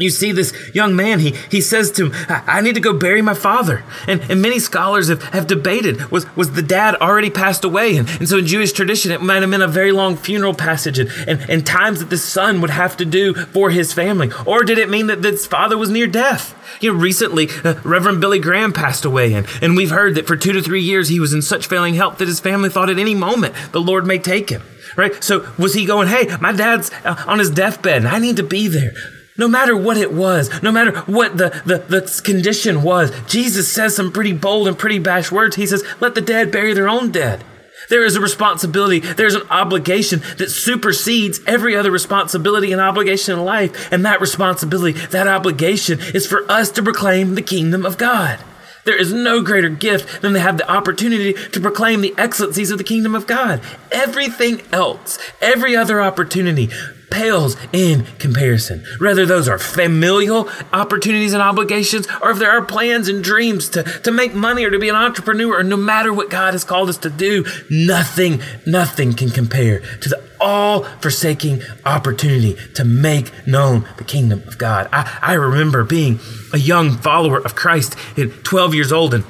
You 0.00 0.10
see 0.10 0.32
this 0.32 0.52
young 0.74 0.96
man, 0.96 1.18
he, 1.18 1.34
he 1.50 1.60
says 1.60 1.90
to 1.92 2.10
him, 2.10 2.26
I 2.28 2.60
need 2.60 2.74
to 2.74 2.80
go 2.80 2.92
bury 2.92 3.22
my 3.22 3.34
father. 3.34 3.84
And, 4.06 4.20
and 4.30 4.40
many 4.40 4.58
scholars 4.58 5.08
have, 5.08 5.22
have 5.24 5.46
debated, 5.46 6.10
was, 6.10 6.24
was 6.36 6.52
the 6.52 6.62
dad 6.62 6.94
already 6.96 7.30
passed 7.30 7.64
away? 7.64 7.96
And, 7.96 8.08
and 8.08 8.28
so 8.28 8.38
in 8.38 8.46
Jewish 8.46 8.72
tradition, 8.72 9.12
it 9.12 9.22
might 9.22 9.42
have 9.42 9.50
been 9.50 9.62
a 9.62 9.68
very 9.68 9.92
long 9.92 10.16
funeral 10.16 10.54
passage 10.54 10.98
and, 10.98 11.10
and, 11.26 11.48
and 11.50 11.66
times 11.66 12.00
that 12.00 12.10
the 12.10 12.18
son 12.18 12.60
would 12.60 12.70
have 12.70 12.96
to 12.98 13.04
do 13.04 13.34
for 13.34 13.70
his 13.70 13.92
family. 13.92 14.30
Or 14.46 14.64
did 14.64 14.78
it 14.78 14.88
mean 14.88 15.06
that 15.08 15.22
his 15.22 15.46
father 15.46 15.76
was 15.76 15.90
near 15.90 16.06
death? 16.06 16.56
You 16.80 16.92
know, 16.92 16.98
recently, 16.98 17.48
uh, 17.64 17.74
Reverend 17.84 18.20
Billy 18.20 18.38
Graham 18.38 18.72
passed 18.72 19.04
away, 19.04 19.34
and, 19.34 19.46
and 19.60 19.76
we've 19.76 19.90
heard 19.90 20.14
that 20.14 20.26
for 20.26 20.36
two 20.36 20.52
to 20.52 20.62
three 20.62 20.82
years 20.82 21.08
he 21.08 21.20
was 21.20 21.32
in 21.32 21.42
such 21.42 21.66
failing 21.66 21.94
health 21.94 22.18
that 22.18 22.28
his 22.28 22.40
family 22.40 22.70
thought 22.70 22.88
at 22.88 22.98
any 22.98 23.14
moment 23.14 23.54
the 23.72 23.80
Lord 23.80 24.06
may 24.06 24.18
take 24.18 24.50
him. 24.50 24.62
Right? 24.96 25.22
So 25.22 25.48
was 25.56 25.74
he 25.74 25.84
going, 25.84 26.08
hey, 26.08 26.36
my 26.40 26.52
dad's 26.52 26.90
uh, 27.04 27.22
on 27.26 27.38
his 27.38 27.50
deathbed 27.50 27.98
and 27.98 28.08
I 28.08 28.18
need 28.18 28.36
to 28.36 28.42
be 28.42 28.66
there? 28.66 28.92
No 29.40 29.48
matter 29.48 29.74
what 29.74 29.96
it 29.96 30.12
was, 30.12 30.62
no 30.62 30.70
matter 30.70 31.00
what 31.00 31.38
the, 31.38 31.48
the, 31.64 31.78
the 31.78 32.20
condition 32.22 32.82
was, 32.82 33.10
Jesus 33.26 33.72
says 33.72 33.96
some 33.96 34.12
pretty 34.12 34.34
bold 34.34 34.68
and 34.68 34.78
pretty 34.78 34.98
bash 34.98 35.32
words. 35.32 35.56
He 35.56 35.66
says, 35.66 35.82
let 35.98 36.14
the 36.14 36.20
dead 36.20 36.52
bury 36.52 36.74
their 36.74 36.90
own 36.90 37.10
dead. 37.10 37.42
There 37.88 38.04
is 38.04 38.16
a 38.16 38.20
responsibility, 38.20 39.00
there's 39.00 39.34
an 39.34 39.48
obligation 39.48 40.20
that 40.36 40.50
supersedes 40.50 41.40
every 41.46 41.74
other 41.74 41.90
responsibility 41.90 42.70
and 42.70 42.82
obligation 42.82 43.38
in 43.38 43.42
life. 43.46 43.90
And 43.90 44.04
that 44.04 44.20
responsibility, 44.20 44.92
that 45.06 45.26
obligation 45.26 46.00
is 46.14 46.26
for 46.26 46.44
us 46.52 46.70
to 46.72 46.82
proclaim 46.82 47.34
the 47.34 47.40
kingdom 47.40 47.86
of 47.86 47.96
God. 47.96 48.40
There 48.84 49.00
is 49.00 49.10
no 49.10 49.40
greater 49.40 49.70
gift 49.70 50.20
than 50.20 50.34
to 50.34 50.40
have 50.40 50.58
the 50.58 50.70
opportunity 50.70 51.32
to 51.32 51.60
proclaim 51.60 52.02
the 52.02 52.14
excellencies 52.18 52.70
of 52.70 52.76
the 52.76 52.84
kingdom 52.84 53.14
of 53.14 53.26
God. 53.26 53.62
Everything 53.90 54.60
else, 54.70 55.18
every 55.40 55.74
other 55.74 56.02
opportunity, 56.02 56.68
pales 57.10 57.56
in 57.72 58.06
comparison. 58.18 58.84
Whether 58.98 59.26
those 59.26 59.48
are 59.48 59.58
familial 59.58 60.48
opportunities 60.72 61.32
and 61.32 61.42
obligations, 61.42 62.06
or 62.22 62.30
if 62.30 62.38
there 62.38 62.50
are 62.50 62.64
plans 62.64 63.08
and 63.08 63.22
dreams 63.22 63.68
to, 63.70 63.82
to 63.82 64.10
make 64.10 64.34
money 64.34 64.64
or 64.64 64.70
to 64.70 64.78
be 64.78 64.88
an 64.88 64.96
entrepreneur, 64.96 65.60
or 65.60 65.62
no 65.62 65.76
matter 65.76 66.12
what 66.12 66.30
God 66.30 66.54
has 66.54 66.64
called 66.64 66.88
us 66.88 66.98
to 66.98 67.10
do, 67.10 67.44
nothing, 67.70 68.40
nothing 68.66 69.12
can 69.12 69.30
compare 69.30 69.80
to 70.00 70.08
the 70.08 70.30
all 70.40 70.84
forsaking 71.00 71.62
opportunity 71.84 72.56
to 72.74 72.84
make 72.84 73.30
known 73.46 73.86
the 73.98 74.04
kingdom 74.04 74.42
of 74.46 74.58
God. 74.58 74.88
I, 74.92 75.18
I 75.20 75.34
remember 75.34 75.84
being 75.84 76.18
a 76.52 76.58
young 76.58 76.96
follower 76.96 77.38
of 77.38 77.54
Christ 77.54 77.94
at 78.16 78.44
12 78.44 78.74
years 78.74 78.92
old 78.92 79.14
and 79.14 79.24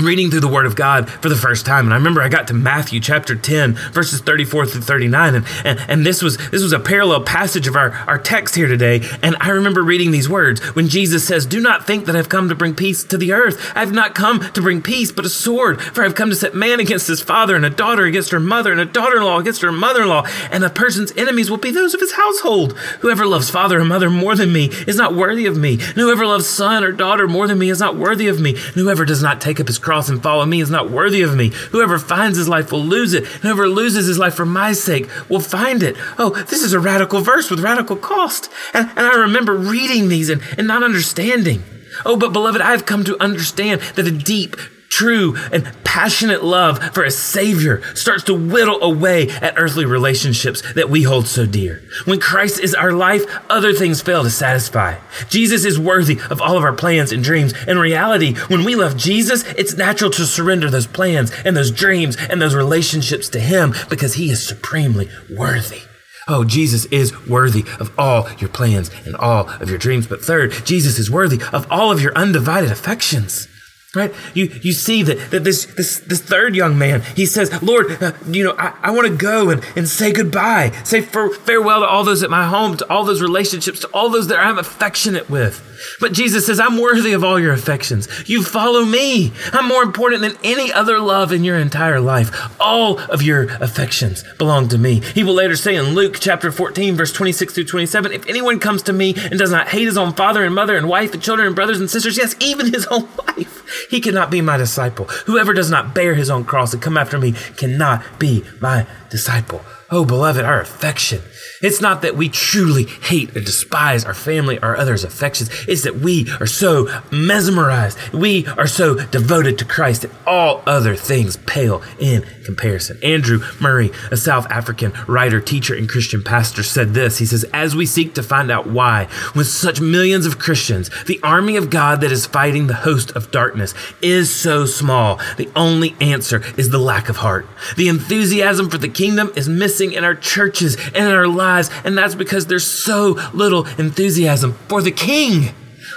reading 0.00 0.30
through 0.30 0.40
the 0.40 0.48
Word 0.48 0.64
of 0.64 0.74
God 0.74 1.10
for 1.10 1.28
the 1.28 1.36
first 1.36 1.66
time. 1.66 1.84
And 1.84 1.92
I 1.92 1.98
remember 1.98 2.22
I 2.22 2.30
got 2.30 2.48
to 2.48 2.54
Matthew 2.54 2.98
chapter 2.98 3.34
10, 3.36 3.74
verses 3.92 4.22
34 4.22 4.64
through 4.64 4.80
39. 4.80 5.34
And, 5.34 5.46
and, 5.66 5.78
and 5.86 6.06
this 6.06 6.22
was 6.22 6.38
this 6.48 6.62
was 6.62 6.72
a 6.72 6.80
parallel 6.80 7.24
passage 7.24 7.66
of 7.66 7.76
our, 7.76 7.90
our 8.06 8.18
text 8.18 8.54
here 8.54 8.68
today. 8.68 9.02
And 9.22 9.36
I 9.38 9.50
remember 9.50 9.82
reading 9.82 10.10
these 10.10 10.30
words 10.30 10.62
when 10.74 10.88
Jesus 10.88 11.26
says, 11.26 11.44
Do 11.44 11.60
not 11.60 11.86
think 11.86 12.06
that 12.06 12.16
I've 12.16 12.30
come 12.30 12.48
to 12.48 12.54
bring 12.54 12.74
peace 12.74 13.04
to 13.04 13.18
the 13.18 13.34
earth. 13.34 13.70
I 13.76 13.80
have 13.80 13.92
not 13.92 14.14
come 14.14 14.40
to 14.52 14.62
bring 14.62 14.80
peace, 14.80 15.12
but 15.12 15.26
a 15.26 15.28
sword. 15.28 15.82
For 15.82 16.02
I've 16.02 16.14
come 16.14 16.30
to 16.30 16.36
set 16.36 16.54
man 16.54 16.80
against 16.80 17.06
his 17.06 17.20
father, 17.20 17.54
and 17.54 17.66
a 17.66 17.70
daughter 17.70 18.06
against 18.06 18.30
her 18.30 18.40
mother, 18.40 18.72
and 18.72 18.80
a 18.80 18.86
daughter 18.86 19.18
in 19.18 19.24
law 19.24 19.40
against 19.40 19.60
her 19.60 19.72
mother 19.72 20.04
in 20.04 20.08
law. 20.08 20.26
And 20.50 20.64
a 20.64 20.70
person's 20.70 21.12
enemies 21.18 21.50
will 21.50 21.58
be 21.58 21.70
those 21.70 21.92
of 21.92 22.00
his 22.00 22.12
household. 22.12 22.72
Whoever 23.00 23.26
loves 23.26 23.50
father 23.50 23.78
or 23.78 23.84
mother 23.84 24.08
more 24.08 24.36
than 24.36 24.54
me 24.54 24.70
is 24.86 24.96
not 24.96 25.14
worthy 25.14 25.44
of 25.44 25.58
me. 25.58 25.74
And 25.74 25.96
whoever 25.96 26.24
loves 26.24 26.46
son 26.46 26.82
or 26.82 26.92
daughter 26.92 27.28
more 27.28 27.46
than 27.46 27.58
me 27.58 27.68
is 27.68 27.80
not 27.80 27.96
worthy 27.96 28.28
of 28.28 28.40
me. 28.40 28.52
And 28.54 28.76
whoever 28.76 29.04
does 29.04 29.22
not 29.22 29.42
take 29.42 29.60
up 29.60 29.68
his 29.68 29.81
cross 29.82 30.08
and 30.08 30.22
follow 30.22 30.46
me 30.46 30.60
is 30.60 30.70
not 30.70 30.90
worthy 30.90 31.22
of 31.22 31.36
me. 31.36 31.48
Whoever 31.72 31.98
finds 31.98 32.38
his 32.38 32.48
life 32.48 32.72
will 32.72 32.84
lose 32.84 33.12
it. 33.12 33.26
Whoever 33.26 33.68
loses 33.68 34.06
his 34.06 34.18
life 34.18 34.34
for 34.34 34.46
my 34.46 34.72
sake 34.72 35.08
will 35.28 35.40
find 35.40 35.82
it. 35.82 35.96
Oh, 36.18 36.30
this 36.30 36.62
is 36.62 36.72
a 36.72 36.80
radical 36.80 37.20
verse 37.20 37.50
with 37.50 37.60
radical 37.60 37.96
cost. 37.96 38.50
And, 38.72 38.88
and 38.90 39.06
I 39.06 39.16
remember 39.16 39.54
reading 39.54 40.08
these 40.08 40.30
and, 40.30 40.42
and 40.56 40.66
not 40.66 40.82
understanding. 40.82 41.62
Oh, 42.06 42.16
but 42.16 42.32
beloved, 42.32 42.60
I've 42.60 42.86
come 42.86 43.04
to 43.04 43.22
understand 43.22 43.80
that 43.96 44.06
a 44.06 44.10
deep, 44.10 44.56
true 44.92 45.34
and 45.50 45.64
passionate 45.84 46.44
love 46.44 46.78
for 46.94 47.02
a 47.02 47.10
Savior 47.10 47.82
starts 47.94 48.24
to 48.24 48.34
whittle 48.34 48.82
away 48.82 49.28
at 49.28 49.54
earthly 49.56 49.86
relationships 49.86 50.62
that 50.74 50.90
we 50.90 51.02
hold 51.02 51.26
so 51.26 51.46
dear. 51.46 51.82
When 52.04 52.20
Christ 52.20 52.60
is 52.60 52.74
our 52.74 52.92
life, 52.92 53.24
other 53.48 53.72
things 53.72 54.02
fail 54.02 54.22
to 54.22 54.30
satisfy. 54.30 54.98
Jesus 55.30 55.64
is 55.64 55.78
worthy 55.78 56.18
of 56.30 56.42
all 56.42 56.58
of 56.58 56.64
our 56.64 56.74
plans 56.74 57.10
and 57.10 57.24
dreams. 57.24 57.54
In 57.66 57.78
reality, 57.78 58.34
when 58.48 58.64
we 58.64 58.74
love 58.74 58.96
Jesus, 58.96 59.44
it's 59.56 59.76
natural 59.76 60.10
to 60.10 60.26
surrender 60.26 60.68
those 60.68 60.86
plans 60.86 61.32
and 61.44 61.56
those 61.56 61.70
dreams 61.70 62.16
and 62.28 62.40
those 62.40 62.54
relationships 62.54 63.30
to 63.30 63.40
Him 63.40 63.74
because 63.88 64.14
He 64.14 64.30
is 64.30 64.46
supremely 64.46 65.08
worthy. 65.30 65.80
Oh, 66.28 66.44
Jesus 66.44 66.84
is 66.86 67.26
worthy 67.26 67.64
of 67.80 67.92
all 67.98 68.30
your 68.38 68.50
plans 68.50 68.90
and 69.06 69.16
all 69.16 69.48
of 69.48 69.68
your 69.68 69.78
dreams. 69.78 70.06
But 70.06 70.22
third, 70.22 70.52
Jesus 70.64 70.98
is 70.98 71.10
worthy 71.10 71.40
of 71.52 71.66
all 71.70 71.90
of 71.90 72.00
your 72.00 72.14
undivided 72.14 72.70
affections. 72.70 73.48
Right? 73.94 74.14
You, 74.32 74.46
you 74.62 74.72
see 74.72 75.02
that, 75.02 75.30
that 75.32 75.44
this, 75.44 75.66
this, 75.66 76.00
this 76.00 76.22
third 76.22 76.56
young 76.56 76.78
man, 76.78 77.02
he 77.14 77.26
says, 77.26 77.62
Lord, 77.62 78.02
uh, 78.02 78.12
you 78.26 78.42
know, 78.42 78.54
I, 78.58 78.74
I 78.84 78.90
want 78.90 79.06
to 79.06 79.14
go 79.14 79.50
and, 79.50 79.62
and 79.76 79.86
say 79.86 80.12
goodbye, 80.12 80.70
say 80.82 81.02
for, 81.02 81.28
farewell 81.28 81.80
to 81.80 81.86
all 81.86 82.02
those 82.02 82.22
at 82.22 82.30
my 82.30 82.46
home, 82.46 82.78
to 82.78 82.90
all 82.90 83.04
those 83.04 83.20
relationships, 83.20 83.80
to 83.80 83.88
all 83.88 84.08
those 84.08 84.28
that 84.28 84.38
I'm 84.38 84.56
affectionate 84.56 85.28
with. 85.28 85.62
But 86.00 86.14
Jesus 86.14 86.46
says, 86.46 86.58
I'm 86.58 86.78
worthy 86.78 87.12
of 87.12 87.22
all 87.22 87.38
your 87.38 87.52
affections. 87.52 88.08
You 88.26 88.42
follow 88.42 88.84
me. 88.84 89.32
I'm 89.52 89.68
more 89.68 89.82
important 89.82 90.22
than 90.22 90.36
any 90.42 90.72
other 90.72 90.98
love 90.98 91.32
in 91.32 91.44
your 91.44 91.58
entire 91.58 92.00
life. 92.00 92.50
All 92.58 92.98
of 92.98 93.22
your 93.22 93.44
affections 93.60 94.24
belong 94.38 94.68
to 94.68 94.78
me. 94.78 95.00
He 95.00 95.22
will 95.22 95.34
later 95.34 95.56
say 95.56 95.76
in 95.76 95.94
Luke 95.94 96.16
chapter 96.18 96.50
14, 96.50 96.96
verse 96.96 97.12
26 97.12 97.54
through 97.54 97.64
27, 97.64 98.12
if 98.12 98.26
anyone 98.26 98.58
comes 98.58 98.82
to 98.84 98.92
me 98.92 99.14
and 99.16 99.38
does 99.38 99.50
not 99.50 99.68
hate 99.68 99.84
his 99.84 99.98
own 99.98 100.12
father 100.14 100.44
and 100.44 100.54
mother 100.54 100.76
and 100.76 100.88
wife 100.88 101.12
and 101.12 101.22
children 101.22 101.46
and 101.46 101.56
brothers 101.56 101.80
and 101.80 101.90
sisters, 101.90 102.16
yes, 102.16 102.34
even 102.40 102.72
his 102.72 102.86
own 102.86 103.02
wife, 103.26 103.61
he 103.90 104.00
cannot 104.00 104.30
be 104.30 104.40
my 104.40 104.56
disciple. 104.56 105.06
Whoever 105.26 105.52
does 105.52 105.70
not 105.70 105.94
bear 105.94 106.14
his 106.14 106.30
own 106.30 106.44
cross 106.44 106.72
and 106.72 106.82
come 106.82 106.96
after 106.96 107.18
me 107.18 107.32
cannot 107.56 108.18
be 108.18 108.44
my 108.60 108.86
disciple. 109.10 109.62
Oh, 109.90 110.04
beloved, 110.04 110.44
our 110.44 110.60
affection 110.60 111.22
it's 111.62 111.80
not 111.80 112.02
that 112.02 112.16
we 112.16 112.28
truly 112.28 112.84
hate 112.84 113.36
or 113.36 113.40
despise 113.40 114.04
our 114.04 114.14
family 114.14 114.58
or 114.58 114.76
others' 114.76 115.04
affections. 115.04 115.48
It's 115.68 115.82
that 115.82 115.96
we 115.96 116.28
are 116.40 116.46
so 116.46 116.88
mesmerized. 117.12 117.98
We 118.12 118.46
are 118.46 118.66
so 118.66 118.96
devoted 119.06 119.58
to 119.58 119.64
Christ 119.64 120.02
that 120.02 120.10
all 120.26 120.62
other 120.66 120.96
things 120.96 121.36
pale 121.46 121.82
in 122.00 122.22
comparison. 122.44 122.98
Andrew 123.02 123.40
Murray, 123.60 123.92
a 124.10 124.16
South 124.16 124.50
African 124.50 124.92
writer, 125.06 125.40
teacher, 125.40 125.74
and 125.74 125.88
Christian 125.88 126.22
pastor, 126.22 126.64
said 126.64 126.94
this. 126.94 127.18
He 127.18 127.26
says, 127.26 127.44
As 127.52 127.76
we 127.76 127.86
seek 127.86 128.14
to 128.14 128.22
find 128.22 128.50
out 128.50 128.66
why, 128.66 129.08
with 129.34 129.46
such 129.46 129.80
millions 129.80 130.26
of 130.26 130.40
Christians, 130.40 130.90
the 131.04 131.20
army 131.22 131.56
of 131.56 131.70
God 131.70 132.00
that 132.00 132.10
is 132.10 132.26
fighting 132.26 132.66
the 132.66 132.74
host 132.74 133.12
of 133.12 133.30
darkness 133.30 133.72
is 134.00 134.34
so 134.34 134.66
small, 134.66 135.20
the 135.36 135.50
only 135.54 135.94
answer 136.00 136.42
is 136.56 136.70
the 136.70 136.78
lack 136.78 137.08
of 137.08 137.16
heart. 137.16 137.46
The 137.76 137.88
enthusiasm 137.88 138.68
for 138.68 138.78
the 138.78 138.88
kingdom 138.88 139.32
is 139.36 139.48
missing 139.48 139.92
in 139.92 140.02
our 140.02 140.16
churches 140.16 140.76
and 140.86 141.06
in 141.06 141.12
our 141.12 141.28
lives 141.28 141.51
lives, 141.52 141.70
and 141.84 141.96
that's 141.96 142.14
because 142.14 142.46
there's 142.46 142.66
so 142.66 143.18
little 143.32 143.66
enthusiasm 143.78 144.54
for 144.68 144.82
the 144.82 144.92
King. 144.92 145.54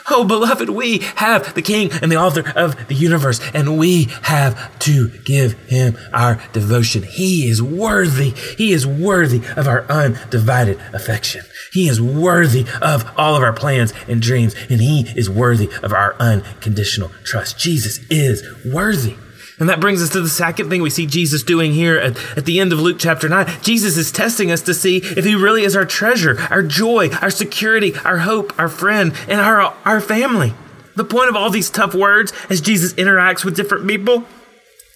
Oh, 0.08 0.24
beloved, 0.24 0.70
we 0.70 1.00
have 1.16 1.56
the 1.56 1.62
King 1.64 1.90
and 2.02 2.12
the 2.12 2.18
author 2.18 2.44
of 2.56 2.88
the 2.88 2.94
universe, 2.94 3.40
and 3.54 3.78
we 3.78 4.06
have 4.24 4.78
to 4.80 5.10
give 5.24 5.54
him 5.68 5.98
our 6.14 6.40
devotion. 6.54 7.04
He 7.04 7.50
is 7.50 7.62
worthy. 7.62 8.32
He 8.58 8.72
is 8.72 8.86
worthy 8.86 9.42
of 9.56 9.68
our 9.68 9.84
undivided 9.90 10.80
affection. 10.94 11.44
He 11.72 11.88
is 11.88 12.00
worthy 12.00 12.66
of 12.82 13.12
all 13.18 13.36
of 13.36 13.44
our 13.44 13.54
plans 13.54 13.94
and 14.08 14.22
dreams, 14.22 14.54
and 14.70 14.80
he 14.80 15.08
is 15.16 15.30
worthy 15.30 15.70
of 15.82 15.92
our 15.92 16.16
unconditional 16.20 17.10
trust. 17.24 17.58
Jesus 17.58 18.00
is 18.10 18.44
worthy. 18.66 19.16
And 19.58 19.70
that 19.70 19.80
brings 19.80 20.02
us 20.02 20.10
to 20.10 20.22
the 20.22 20.30
second 20.30 20.70
thing 20.70 20.82
we 20.82 20.90
see 20.90 21.06
Jesus 21.06 21.42
doing 21.42 21.72
here 21.72 21.98
at, 21.98 22.18
at 22.38 22.46
the 22.46 22.60
end 22.60 22.74
of 22.74 22.80
Luke 22.80 22.98
chapter 23.00 23.30
9. 23.30 23.48
Jesus 23.62 23.96
is 23.96 24.12
testing 24.12 24.52
us 24.52 24.62
to 24.64 24.74
see 24.74 24.98
if 24.98 25.24
he 25.24 25.34
really 25.34 25.64
is 25.64 25.76
our 25.76 25.86
treasure, 25.86 26.38
our 26.50 26.62
joy, 26.62 27.10
our 27.22 27.30
security, 27.30 27.96
our 28.04 28.20
hope, 28.20 28.58
our 28.60 28.68
friend, 28.68 29.14
and 29.30 29.40
our, 29.40 29.74
our 29.86 30.02
family. 30.02 30.54
The 30.96 31.06
point 31.06 31.30
of 31.30 31.36
all 31.36 31.50
these 31.50 31.70
tough 31.70 31.94
words 31.94 32.34
as 32.50 32.60
Jesus 32.60 32.94
interacts 32.94 33.46
with 33.46 33.56
different 33.56 33.88
people 33.88 34.26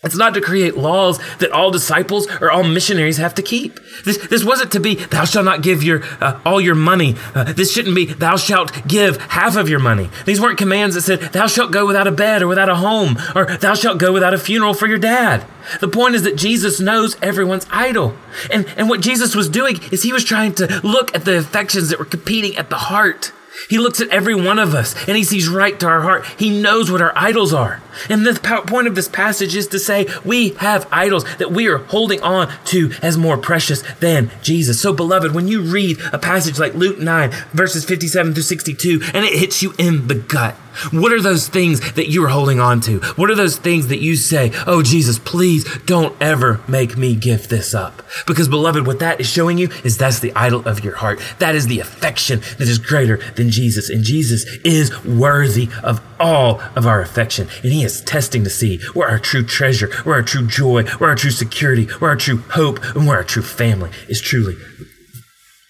it's 0.02 0.16
not 0.16 0.34
to 0.36 0.42
create 0.42 0.78
laws 0.78 1.20
that 1.40 1.52
all 1.52 1.72
disciples 1.72 2.26
or 2.40 2.50
all 2.50 2.64
missionaries 2.64 3.18
have 3.18 3.36
to 3.36 3.42
keep. 3.42 3.80
This, 4.06 4.18
this 4.30 4.46
wasn't 4.46 4.72
to 4.72 4.80
be, 4.80 4.96
thou 4.96 5.26
shalt 5.26 5.44
not 5.44 5.62
give 5.62 5.84
your, 5.84 6.04
uh, 6.22 6.40
all 6.46 6.62
your 6.62 6.76
money. 6.76 7.16
Uh, 7.36 7.52
this 7.52 7.74
shouldn't 7.74 7.96
be, 7.96 8.06
thou 8.06 8.38
shalt 8.38 8.88
give 8.88 9.18
half 9.18 9.58
of 9.58 9.68
your 9.68 9.80
money. 9.80 10.10
These 10.26 10.40
weren't 10.40 10.58
commands 10.58 10.96
that 10.96 11.02
said, 11.02 11.20
thou 11.34 11.48
shalt 11.48 11.74
go 11.74 11.86
without 11.86 12.08
a 12.08 12.14
bed 12.14 12.42
or 12.42 12.48
without 12.48 12.70
a 12.70 12.76
home, 12.76 13.18
or 13.36 13.58
thou 13.58 13.74
shalt 13.74 13.98
go 13.98 14.14
without 14.14 14.34
a 14.34 14.38
funeral 14.38 14.74
for 14.74 14.88
your 14.88 15.00
dad. 15.00 15.46
The 15.82 15.90
point 15.90 16.16
is 16.16 16.24
that 16.24 16.38
Jesus 16.38 16.80
knows 16.80 17.18
everyone's 17.22 17.68
idol. 17.70 18.16
And, 18.50 18.66
and 18.78 18.88
what 18.88 19.02
Jesus 19.02 19.36
was 19.36 19.50
doing 19.50 19.80
is 19.92 20.04
he 20.04 20.14
was 20.14 20.24
trying 20.24 20.56
to 20.56 20.80
look 20.82 21.14
at 21.14 21.26
the 21.26 21.38
affections 21.38 21.90
that 21.90 22.00
were 22.00 22.06
competing 22.06 22.56
at 22.56 22.70
the 22.70 22.78
heart 22.78 23.34
He 23.68 23.78
looks 23.78 24.00
at 24.02 24.10
every 24.10 24.36
one 24.36 24.60
of 24.60 24.74
us 24.74 24.96
and 25.08 25.18
he 25.18 25.24
sees 25.24 25.50
right 25.50 25.80
to 25.80 25.88
our 25.88 26.02
heart. 26.02 26.26
He 26.38 26.62
knows 26.62 26.92
what 26.92 27.02
our 27.02 27.14
idols 27.16 27.54
are. 27.54 27.82
And 28.10 28.26
the 28.26 28.40
point 28.66 28.88
of 28.88 28.96
this 28.96 29.08
passage 29.08 29.56
is 29.56 29.68
to 29.68 29.80
say 29.80 30.08
we 30.24 30.50
have 30.56 30.88
idols 30.92 31.26
that 31.38 31.52
we 31.52 31.68
are 31.68 31.80
holding 31.80 32.22
on 32.22 32.52
to 32.66 32.92
as 33.02 33.18
more 33.18 33.38
precious 33.38 33.82
than 34.00 34.32
Jesus. 34.42 34.80
So, 34.80 34.94
beloved, 34.94 35.34
when 35.34 35.48
you 35.48 35.62
read 35.62 36.00
a 36.14 36.20
passage 36.20 36.60
like 36.60 36.74
Luke 36.76 37.00
9, 37.00 37.32
verses 37.52 37.86
57 37.86 38.34
through 38.34 38.44
62, 38.44 39.02
and 39.14 39.26
it 39.26 39.34
hits 39.34 39.62
you 39.62 39.74
in 39.78 40.08
the 40.08 40.16
gut, 40.16 40.56
what 40.92 41.12
are 41.12 41.22
those 41.22 41.48
things 41.48 41.94
that 41.94 42.10
you 42.10 42.24
are 42.24 42.30
holding 42.30 42.60
on 42.60 42.82
to? 42.82 43.00
What 43.16 43.30
are 43.30 43.36
those 43.36 43.58
things 43.58 43.88
that 43.88 44.00
you 44.00 44.16
say, 44.16 44.52
Oh, 44.66 44.82
Jesus, 44.82 45.20
please 45.20 45.66
don't 45.86 46.16
ever 46.22 46.62
make 46.68 46.98
me 46.98 47.16
give 47.16 47.48
this 47.48 47.74
up? 47.74 48.02
Because, 48.26 48.48
beloved, 48.48 48.86
what 48.86 49.00
that 49.00 49.20
is 49.20 49.30
showing 49.30 49.58
you 49.58 49.70
is 49.84 49.98
that's 49.98 50.20
the 50.20 50.34
idol 50.36 50.68
of 50.68 50.84
your 50.84 50.96
heart. 50.96 51.22
That 51.40 51.56
is 51.56 51.68
the 51.68 51.80
affection 51.80 52.40
that 52.40 52.68
is 52.68 52.78
greater 52.78 53.18
than 53.36 53.50
Jesus. 53.50 53.90
And 53.90 54.04
Jesus 54.04 54.46
is 54.64 55.04
worthy 55.06 55.70
of 55.84 56.02
all 56.20 56.62
of 56.76 56.86
our 56.86 57.02
affection. 57.02 57.48
And 57.64 57.72
He 57.72 57.84
is 57.84 58.02
testing 58.02 58.44
to 58.44 58.50
see 58.50 58.80
where 58.94 59.10
our 59.10 59.20
true 59.20 59.44
treasure, 59.44 59.94
where 60.04 60.16
our 60.16 60.24
true 60.24 60.48
joy, 60.48 60.84
where 60.84 61.10
our 61.10 61.16
true 61.16 61.32
security, 61.32 61.86
where 62.00 62.12
our 62.12 62.18
true 62.18 62.38
hope, 62.52 62.84
and 62.96 63.08
where 63.08 63.18
our 63.18 63.24
true 63.24 63.44
family 63.44 63.92
is 64.08 64.22
truly 64.22 64.58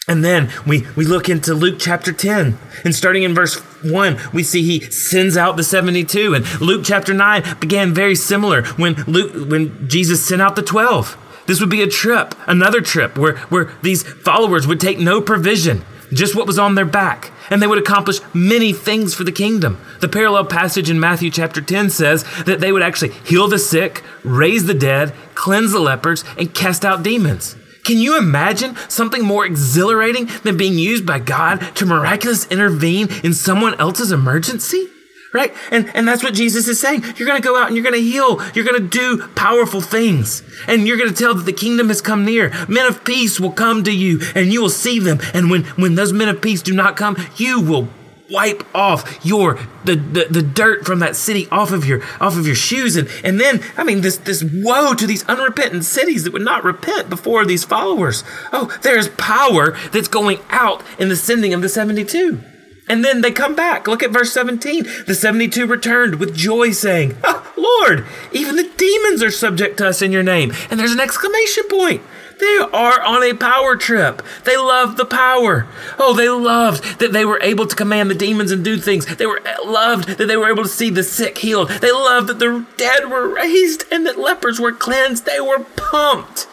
and 0.10 0.25
then 0.25 0.50
we, 0.66 0.88
we 0.96 1.06
look 1.06 1.30
into 1.30 1.54
Luke 1.54 1.75
chapter 1.78 2.12
10, 2.12 2.58
and 2.84 2.96
starting 2.96 3.22
in 3.22 3.36
verse 3.36 3.62
1, 3.84 4.18
we 4.34 4.44
see 4.44 4.64
he 4.64 4.90
sends 4.92 5.38
out 5.38 5.58
the 5.58 5.64
72. 5.64 6.34
And 6.34 6.62
Luke 6.62 6.82
chapter 6.84 7.14
9 7.14 7.60
began 7.60 7.94
very 7.94 8.16
similar 8.16 8.64
when 8.74 8.96
Luke 9.04 9.50
when 9.50 9.88
Jesus 9.88 10.26
sent 10.26 10.42
out 10.42 10.56
the 10.56 10.62
12. 10.62 11.18
This 11.50 11.60
would 11.60 11.70
be 11.70 11.82
a 11.82 11.88
trip, 11.88 12.36
another 12.46 12.80
trip 12.80 13.18
where, 13.18 13.38
where 13.48 13.72
these 13.82 14.04
followers 14.04 14.68
would 14.68 14.80
take 14.80 15.00
no 15.00 15.20
provision, 15.20 15.84
just 16.14 16.36
what 16.36 16.46
was 16.46 16.60
on 16.60 16.76
their 16.76 16.86
back, 16.86 17.32
and 17.50 17.60
they 17.60 17.66
would 17.66 17.80
accomplish 17.80 18.20
many 18.36 18.72
things 18.72 19.16
for 19.16 19.24
the 19.24 19.32
kingdom. 19.32 19.84
The 20.00 20.08
parallel 20.08 20.46
passage 20.46 20.92
in 20.92 21.00
Matthew 21.00 21.32
chapter 21.32 21.60
10 21.60 21.90
says 21.90 22.24
that 22.46 22.60
they 22.60 22.72
would 22.72 22.84
actually 22.84 23.14
heal 23.26 23.48
the 23.48 23.58
sick, 23.58 24.04
raise 24.24 24.66
the 24.66 24.76
dead, 24.76 25.12
cleanse 25.34 25.72
the 25.72 25.80
lepers, 25.80 26.24
and 26.38 26.54
cast 26.54 26.86
out 26.86 27.02
demons. 27.02 27.56
Can 27.89 27.98
you 27.98 28.19
imagine 28.19 28.75
something 28.88 29.25
more 29.25 29.48
exhilarating 29.48 30.27
than 30.43 30.58
being 30.58 30.77
used 30.77 31.08
by 31.08 31.17
God 31.17 31.75
to 31.77 31.88
miraculously 31.88 32.53
intervene 32.53 33.08
in 33.24 33.34
someone 33.34 33.74
else's 33.79 34.12
emergency? 34.12 34.88
Right? 35.34 35.55
And, 35.72 35.89
and 35.96 36.08
that's 36.08 36.24
what 36.24 36.36
Jesus 36.36 36.67
is 36.67 36.79
saying. 36.79 37.01
You're 37.17 37.27
going 37.27 37.41
to 37.41 37.48
go 37.48 37.60
out 37.60 37.65
and 37.65 37.75
you're 37.75 37.84
going 37.84 37.96
to 37.96 38.00
heal. 38.00 38.43
You're 38.53 38.63
going 38.63 38.79
to 38.79 38.88
do 38.88 39.27
powerful 39.29 39.81
things. 39.81 40.43
And 40.67 40.88
you're 40.88 40.98
going 40.98 41.10
to 41.10 41.15
tell 41.15 41.34
that 41.34 41.48
the 41.48 41.51
kingdom 41.51 41.88
has 41.88 42.00
come 42.00 42.25
near. 42.25 42.53
Men 42.67 42.86
of 42.86 43.03
peace 43.03 43.39
will 43.39 43.53
come 43.53 43.84
to 43.86 43.91
you 43.91 44.19
and 44.36 44.53
you 44.53 44.62
will 44.62 44.69
see 44.69 45.00
them. 45.00 45.19
And 45.34 45.50
when, 45.50 45.63
when 45.63 45.96
those 45.96 46.13
men 46.13 46.29
of 46.29 46.43
peace 46.43 46.62
do 46.62 46.75
not 46.75 46.96
come, 46.96 47.17
you 47.38 47.60
will 47.60 47.89
wipe 48.32 48.64
off 48.76 49.26
your 49.26 49.60
the, 49.86 49.96
the, 49.96 50.28
the 50.30 50.42
dirt 50.42 50.86
from 50.86 51.00
that 51.00 51.16
city 51.16 51.48
off 51.52 51.72
of 51.72 51.86
your 51.86 52.02
off 52.20 52.38
of 52.38 52.46
your 52.46 52.56
shoes 52.56 52.96
and 52.96 53.10
and 53.24 53.40
then 53.40 53.62
I 53.78 53.84
mean 53.84 54.02
this 54.02 54.18
this 54.18 54.44
woe 54.44 54.94
to 54.94 55.08
these 55.08 55.24
unrepentant 55.26 55.86
cities 55.86 56.24
that 56.24 56.34
would 56.34 56.42
not 56.42 56.64
repent 56.64 57.10
before 57.10 57.46
these 57.46 57.64
followers. 57.64 58.24
Oh, 58.52 58.76
there's 58.82 59.10
power 59.10 59.78
that's 59.92 60.08
going 60.08 60.40
out 60.50 60.84
in 60.98 61.10
the 61.10 61.16
sending 61.16 61.54
of 61.54 61.62
the 61.62 61.70
72. 61.70 62.44
And 62.89 63.05
then 63.05 63.22
they 63.22 63.31
come 63.31 63.55
back. 63.55 63.88
Look 63.88 64.01
at 64.01 64.10
verse 64.10 64.34
17. 64.34 64.84
The 65.05 65.13
72 65.13 65.67
returned 65.67 66.15
with 66.15 66.36
joy, 66.36 66.72
saying, 66.72 67.15
oh, 67.24 67.53
Lord, 67.55 68.05
even 68.31 68.55
the 68.55 68.69
demons 68.75 69.22
are 69.22 69.31
subject 69.31 69.77
to 69.77 69.88
us 69.88 70.01
in 70.01 70.12
your 70.12 70.24
name. 70.24 70.51
And 70.72 70.79
there's 70.79 70.91
an 70.91 71.00
exclamation 71.00 71.65
point. 71.69 72.01
They 72.39 72.58
are 72.58 73.01
on 73.01 73.22
a 73.22 73.34
power 73.34 73.75
trip. 73.75 74.22
They 74.46 74.55
love 74.55 74.96
the 74.96 75.05
power. 75.05 75.67
Oh, 76.00 76.13
they 76.15 76.29
loved 76.29 77.00
that 77.00 77.12
they 77.12 77.25
were 77.25 77.39
able 77.43 77.67
to 77.67 77.75
command 77.75 78.10
the 78.10 78.15
demons 78.15 78.51
and 78.51 78.63
do 78.63 78.77
things. 78.77 79.05
They 79.17 79.25
were 79.25 79.41
eh, 79.46 79.58
loved 79.65 80.08
that 80.17 80.27
they 80.27 80.38
were 80.38 80.50
able 80.50 80.63
to 80.63 80.69
see 80.69 80.89
the 80.89 81.03
sick 81.03 81.38
healed. 81.38 81.69
They 81.69 81.91
loved 81.91 82.27
that 82.27 82.39
the 82.39 82.65
dead 82.77 83.10
were 83.10 83.27
raised 83.27 83.84
and 83.91 84.05
that 84.05 84.17
lepers 84.17 84.60
were 84.60 84.72
cleansed. 84.72 85.25
They 85.25 85.41
were 85.41 85.65
pumped. 85.75 86.48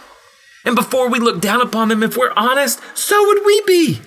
And 0.65 0.75
before 0.75 1.09
we 1.09 1.21
look 1.21 1.41
down 1.41 1.63
upon 1.63 1.89
them, 1.89 2.03
if 2.03 2.17
we're 2.17 2.33
honest, 2.37 2.81
so 2.95 3.25
would 3.25 3.47
we 3.47 3.63
be. 3.65 4.01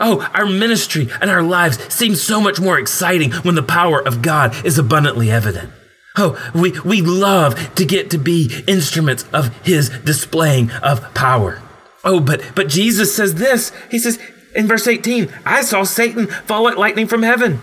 Oh, 0.00 0.26
our 0.32 0.46
ministry 0.46 1.08
and 1.20 1.30
our 1.30 1.42
lives 1.42 1.92
seem 1.92 2.14
so 2.14 2.40
much 2.40 2.58
more 2.58 2.78
exciting 2.78 3.32
when 3.32 3.54
the 3.54 3.62
power 3.62 4.00
of 4.00 4.22
God 4.22 4.64
is 4.64 4.78
abundantly 4.78 5.30
evident. 5.30 5.70
Oh, 6.16 6.40
we, 6.54 6.78
we 6.80 7.02
love 7.02 7.74
to 7.74 7.84
get 7.84 8.10
to 8.10 8.18
be 8.18 8.64
instruments 8.66 9.24
of 9.32 9.54
his 9.64 9.90
displaying 9.90 10.70
of 10.82 11.12
power. 11.14 11.62
Oh, 12.02 12.18
but 12.18 12.42
but 12.54 12.68
Jesus 12.68 13.14
says 13.14 13.34
this. 13.34 13.72
He 13.90 13.98
says 13.98 14.18
in 14.54 14.66
verse 14.66 14.86
18, 14.86 15.30
I 15.44 15.60
saw 15.60 15.84
Satan 15.84 16.26
fall 16.26 16.64
like 16.64 16.78
lightning 16.78 17.06
from 17.06 17.22
heaven. 17.22 17.60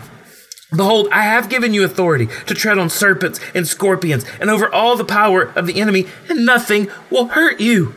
Behold, 0.69 1.07
I 1.11 1.23
have 1.23 1.49
given 1.49 1.73
you 1.73 1.83
authority 1.83 2.27
to 2.45 2.53
tread 2.53 2.77
on 2.77 2.89
serpents 2.89 3.39
and 3.55 3.67
scorpions 3.67 4.25
and 4.39 4.49
over 4.49 4.71
all 4.71 4.95
the 4.95 5.05
power 5.05 5.43
of 5.55 5.65
the 5.65 5.79
enemy, 5.79 6.07
and 6.29 6.45
nothing 6.45 6.89
will 7.09 7.29
hurt 7.29 7.59
you. 7.59 7.95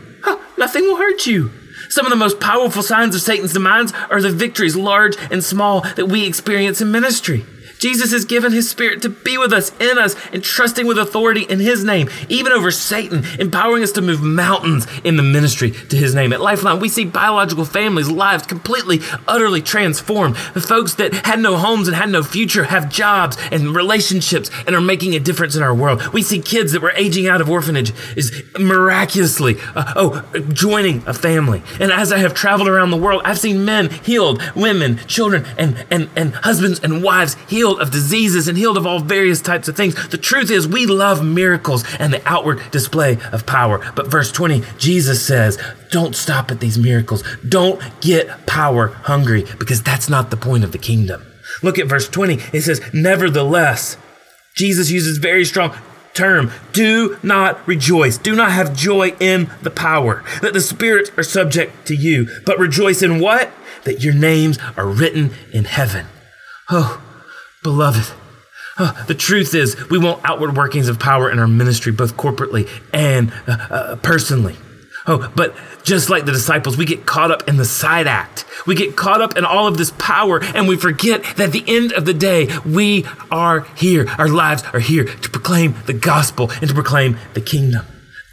Nothing 0.57 0.85
will 0.85 0.97
hurt 0.97 1.27
you. 1.27 1.51
Some 1.91 2.07
of 2.07 2.11
the 2.11 2.17
most 2.17 2.39
powerful 2.39 2.85
signs 2.85 3.17
of 3.17 3.21
Satan's 3.21 3.53
demands 3.53 3.93
are 4.11 4.23
the 4.23 4.31
victories, 4.31 4.77
large 4.77 5.17
and 5.31 5.43
small, 5.43 5.81
that 5.81 6.07
we 6.07 6.25
experience 6.25 6.81
in 6.81 6.93
ministry. 6.93 7.45
Jesus 7.81 8.13
has 8.13 8.25
given 8.27 8.53
his 8.53 8.69
spirit 8.69 9.01
to 9.03 9.09
be 9.09 9.39
with 9.39 9.53
us, 9.53 9.73
in 9.81 9.99
us, 9.99 10.15
and 10.33 10.45
trusting 10.45 10.87
with 10.87 10.99
authority 10.99 11.43
in 11.43 11.59
his 11.59 11.83
name, 11.83 12.09
even 12.29 12.53
over 12.53 12.71
Satan, 12.71 13.25
empowering 13.39 13.83
us 13.83 13.93
to 13.93 14.03
move 14.03 14.23
mountains 14.23 14.87
in 15.03 15.17
the 15.17 15.23
ministry 15.23 15.71
to 15.71 15.97
his 15.97 16.15
name. 16.15 16.33
At 16.33 16.43
Lifeline, 16.43 16.79
we 16.79 16.91
see 16.91 17.07
biological 17.07 17.65
families' 17.65 18.11
lives 18.11 18.47
completely, 18.47 19.01
utterly 19.27 19.63
transformed. 19.63 20.37
The 20.53 20.61
folks 20.61 20.95
that 20.95 21.15
had 21.27 21.41
no 21.41 21.57
homes 21.57 21.89
and 21.89 21.97
had 21.97 22.11
no 22.11 22.23
future 22.23 22.65
have 22.65 22.91
jobs 22.91 23.39
and 23.51 23.75
relationships 23.75 24.51
and 24.67 24.77
are 24.77 24.81
making 24.81 25.15
a 25.15 25.19
difference 25.21 25.57
in 25.57 25.63
our 25.63 25.75
world. 25.75 26.07
We 26.13 26.23
see 26.23 26.41
kids 26.41 26.73
that 26.73 26.83
were 26.83 26.93
aging 26.93 27.29
out 27.29 27.41
of 27.41 27.49
orphanage 27.49 27.93
is 28.15 28.45
miraculously, 28.59 29.57
uh, 29.75 29.95
oh, 29.97 30.43
joining 30.53 31.07
a 31.07 31.15
family. 31.15 31.63
And 31.81 31.91
as 31.91 32.13
I 32.13 32.19
have 32.19 32.35
traveled 32.35 32.69
around 32.69 32.91
the 32.91 32.99
world, 32.99 33.23
I've 33.25 33.39
seen 33.39 33.65
men 33.65 33.89
healed, 33.89 34.43
women, 34.55 34.99
children, 35.07 35.47
and, 35.57 35.87
and, 35.91 36.11
and 36.15 36.35
husbands 36.35 36.81
and 36.81 37.03
wives 37.03 37.37
healed 37.49 37.70
healed 37.71 37.83
of 37.83 37.93
diseases 37.93 38.49
and 38.49 38.59
healed 38.59 38.77
of 38.77 38.87
all 38.87 38.99
various 38.99 39.41
types 39.41 39.69
of 39.69 39.77
things. 39.77 40.09
The 40.09 40.19
truth 40.19 40.51
is, 40.51 40.67
we 40.67 40.87
love 40.87 41.25
miracles 41.25 41.85
and 42.01 42.13
the 42.13 42.23
outward 42.27 42.61
display 42.73 43.19
of 43.33 43.47
power. 43.47 43.79
But 43.95 44.11
verse 44.11 44.33
20, 44.33 44.65
Jesus 44.77 45.25
says, 45.25 45.57
don't 45.93 46.17
stop 46.17 46.51
at 46.51 46.59
these 46.59 46.79
miracles. 46.79 47.23
Don't 47.49 47.81
get 48.01 48.47
power 48.47 48.89
hungry 48.89 49.45
because 49.59 49.83
that's 49.83 50.09
not 50.09 50.31
the 50.31 50.37
point 50.37 50.65
of 50.65 50.73
the 50.73 50.79
kingdom. 50.79 51.23
Look 51.63 51.79
at 51.79 51.87
verse 51.87 52.09
20. 52.09 52.39
It 52.53 52.63
says, 52.63 52.81
Nevertheless, 52.93 53.97
Jesus 54.57 54.91
uses 54.91 55.19
very 55.19 55.45
strong 55.45 55.75
term. 56.15 56.51
Do 56.73 57.19
not 57.23 57.67
rejoice. 57.67 58.19
Do 58.19 58.35
not 58.35 58.53
have 58.53 58.75
joy 58.75 59.15
in 59.21 59.51
the 59.63 59.71
power 59.71 60.25
that 60.43 60.55
the 60.55 60.61
spirits 60.61 61.11
are 61.17 61.25
subject 61.25 61.87
to 61.87 61.95
you, 61.95 62.29
but 62.47 62.59
rejoice 62.59 63.03
in 63.03 63.21
what? 63.21 63.51
That 63.85 64.03
your 64.03 64.15
names 64.15 64.59
are 64.77 64.87
written 64.87 65.33
in 65.53 65.65
heaven. 65.65 66.07
Oh, 66.71 67.03
Beloved, 67.63 68.11
uh, 68.79 69.05
the 69.05 69.15
truth 69.15 69.55
is, 69.55 69.77
we 69.91 69.99
want 69.99 70.25
outward 70.25 70.57
workings 70.57 70.89
of 70.89 70.99
power 70.99 71.31
in 71.31 71.39
our 71.39 71.47
ministry, 71.47 71.93
both 71.93 72.17
corporately 72.17 72.69
and 72.93 73.33
uh, 73.47 73.67
uh, 73.71 73.97
personally. 73.97 74.57
Oh, 75.07 75.31
but 75.37 75.55
just 75.83 76.09
like 76.09 76.25
the 76.25 76.33
disciples, 76.33 76.77
we 76.77 76.87
get 76.87 77.05
caught 77.05 77.31
up 77.31 77.49
in 77.49 77.59
the 77.59 77.65
side 77.65 78.07
act. 78.07 78.47
We 78.67 78.75
get 78.75 78.97
caught 78.97 79.21
up 79.21 79.37
in 79.37 79.45
all 79.45 79.67
of 79.67 79.77
this 79.77 79.93
power, 79.99 80.43
and 80.43 80.69
we 80.69 80.77
forget 80.77 81.23
that 81.37 81.41
at 81.41 81.53
the 81.53 81.65
end 81.67 81.93
of 81.93 82.07
the 82.07 82.15
day, 82.15 82.49
we 82.65 83.07
are 83.31 83.61
here. 83.77 84.07
Our 84.19 84.29
lives 84.29 84.63
are 84.73 84.81
here 84.81 85.05
to 85.05 85.31
proclaim 85.31 85.75
the 85.87 85.95
gospel 85.95 86.51
and 86.61 86.69
to 86.69 86.75
proclaim 86.75 87.19
the 87.35 87.41
kingdom. 87.41 87.87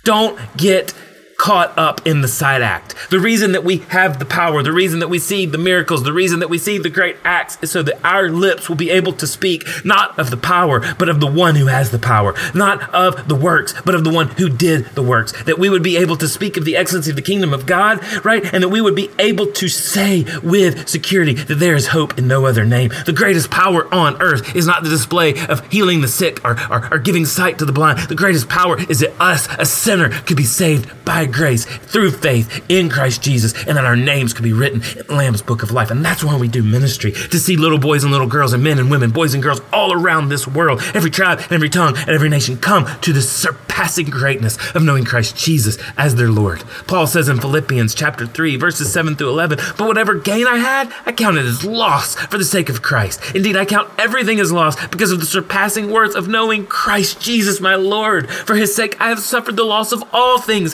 Don't 0.04 0.40
get 0.56 0.94
caught 1.38 1.78
up 1.78 2.06
in 2.06 2.22
the 2.22 2.28
side 2.28 2.62
act. 2.62 2.96
The 3.10 3.20
reason 3.20 3.52
that 3.52 3.64
we 3.64 3.78
have 3.90 4.18
the 4.20 4.26
power, 4.26 4.64
the 4.64 4.74
reason 4.74 5.00
that 5.00 5.08
we 5.08 5.20
see 5.20 5.46
the 5.46 5.58
miracles, 5.58 6.04
the 6.04 6.14
reason 6.14 6.40
that 6.40 6.50
we 6.50 6.58
see 6.58 6.78
the 6.78 6.90
great 6.90 7.16
acts 7.24 7.58
is 7.62 7.72
so 7.72 7.84
that 7.84 8.04
our 8.04 8.30
lips 8.30 8.68
will 8.68 8.76
be 8.76 8.90
able 8.90 9.14
to 9.14 9.28
speak 9.28 9.64
not 9.86 10.18
of 10.18 10.32
the 10.32 10.38
power, 10.38 10.82
but 10.96 11.10
of 11.10 11.20
the 11.20 11.28
one 11.28 11.56
who 11.56 11.68
has 11.68 11.92
the 11.92 12.00
power, 12.00 12.34
not 12.56 12.94
of 12.94 13.28
the 13.28 13.36
works, 13.36 13.74
but 13.86 13.94
of 13.94 14.04
the 14.04 14.10
one 14.10 14.30
who 14.30 14.50
did 14.50 14.86
the 14.96 15.04
works. 15.04 15.32
That 15.44 15.60
we 15.60 15.70
would 15.70 15.84
be 15.84 15.98
able 15.98 16.18
to 16.18 16.28
speak 16.28 16.58
of 16.58 16.66
the 16.66 16.76
excellency 16.76 17.12
of 17.12 17.16
the 17.16 17.22
kingdom 17.22 17.54
of 17.54 17.66
God, 17.66 18.04
right? 18.26 18.44
And 18.52 18.64
that 18.64 18.70
we 18.70 18.82
would 18.82 18.96
be 18.96 19.10
able 19.20 19.48
to 19.48 19.68
say 19.68 20.26
with 20.42 20.90
security 20.90 21.34
that 21.34 21.56
there 21.56 21.76
is 21.76 21.88
hope 21.88 22.18
in 22.18 22.28
no 22.28 22.46
other 22.46 22.66
name. 22.66 22.92
The 23.06 23.14
greatest 23.14 23.52
power 23.52 23.94
on 23.94 24.20
earth 24.22 24.56
is 24.56 24.66
not 24.66 24.84
the 24.84 24.90
display 24.90 25.36
of 25.48 25.66
healing 25.72 26.02
the 26.02 26.08
sick 26.08 26.44
or, 26.44 26.60
or, 26.72 26.94
or 26.94 26.98
giving 26.98 27.26
sight 27.26 27.60
to 27.60 27.66
the 27.66 27.72
blind. 27.72 28.00
The 28.10 28.16
greatest 28.16 28.50
power 28.50 28.80
is 28.90 29.00
that 29.00 29.14
us, 29.22 29.48
a 29.60 29.66
sinner, 29.66 30.10
could 30.10 30.38
be 30.38 30.44
saved 30.44 31.06
by 31.06 31.27
grace 31.28 31.66
through 31.66 32.12
faith 32.12 32.64
in 32.70 32.90
Christ 32.90 33.22
Jesus, 33.22 33.54
and 33.66 33.78
that 33.78 33.86
our 33.86 33.96
names 33.96 34.34
could 34.34 34.44
be 34.44 34.54
written 34.54 34.82
in 34.98 35.16
Lamb's 35.16 35.42
book 35.42 35.64
of 35.64 35.72
life. 35.72 35.92
And 35.92 36.04
that's 36.04 36.24
why 36.24 36.38
we 36.38 36.48
do 36.48 36.64
ministry 36.64 37.12
to 37.12 37.40
see 37.40 37.58
little 37.58 37.78
boys 37.78 38.04
and 38.04 38.12
little 38.12 38.28
girls, 38.28 38.54
and 38.54 38.64
men 38.64 38.80
and 38.80 38.90
women, 38.90 39.12
boys 39.12 39.34
and 39.34 39.44
girls 39.44 39.62
all 39.72 39.94
around 39.94 40.30
this 40.30 40.48
world, 40.48 40.82
every 40.94 41.12
tribe 41.12 41.40
and 41.40 41.52
every 41.52 41.70
tongue 41.70 41.96
and 41.98 42.10
every 42.10 42.30
nation 42.30 42.58
come 42.58 42.86
to 43.02 43.14
the 43.14 43.22
surpassing 43.22 44.10
greatness 44.10 44.58
of 44.76 44.84
knowing 44.84 45.06
Christ 45.06 45.36
Jesus 45.36 45.78
as 45.98 46.16
their 46.16 46.32
Lord. 46.32 46.64
Paul 46.88 47.08
says 47.08 47.30
in 47.30 47.40
Philippians 47.40 47.94
chapter 47.94 48.26
3, 48.26 48.56
verses 48.58 48.92
7 48.92 49.16
through 49.16 49.30
11, 49.30 49.60
But 49.78 49.88
whatever 49.88 50.16
gain 50.16 50.48
I 50.48 50.58
had, 50.58 50.92
I 51.06 51.12
counted 51.12 51.46
as 51.46 51.64
loss 51.64 52.16
for 52.16 52.38
the 52.38 52.46
sake 52.46 52.70
of 52.70 52.82
Christ. 52.82 53.22
Indeed, 53.36 53.58
I 53.58 53.66
count 53.66 53.92
everything 53.98 54.40
as 54.40 54.52
loss 54.52 54.88
because 54.88 55.12
of 55.12 55.20
the 55.20 55.26
surpassing 55.26 55.92
worth 55.92 56.16
of 56.16 56.28
knowing 56.28 56.66
Christ 56.66 57.22
Jesus 57.22 57.62
my 57.62 57.76
Lord. 57.76 58.30
For 58.30 58.56
his 58.56 58.76
sake, 58.76 59.00
I 59.00 59.10
have 59.10 59.20
suffered 59.20 59.56
the 59.56 59.64
loss 59.64 59.92
of 59.92 60.04
all 60.14 60.40
things 60.40 60.74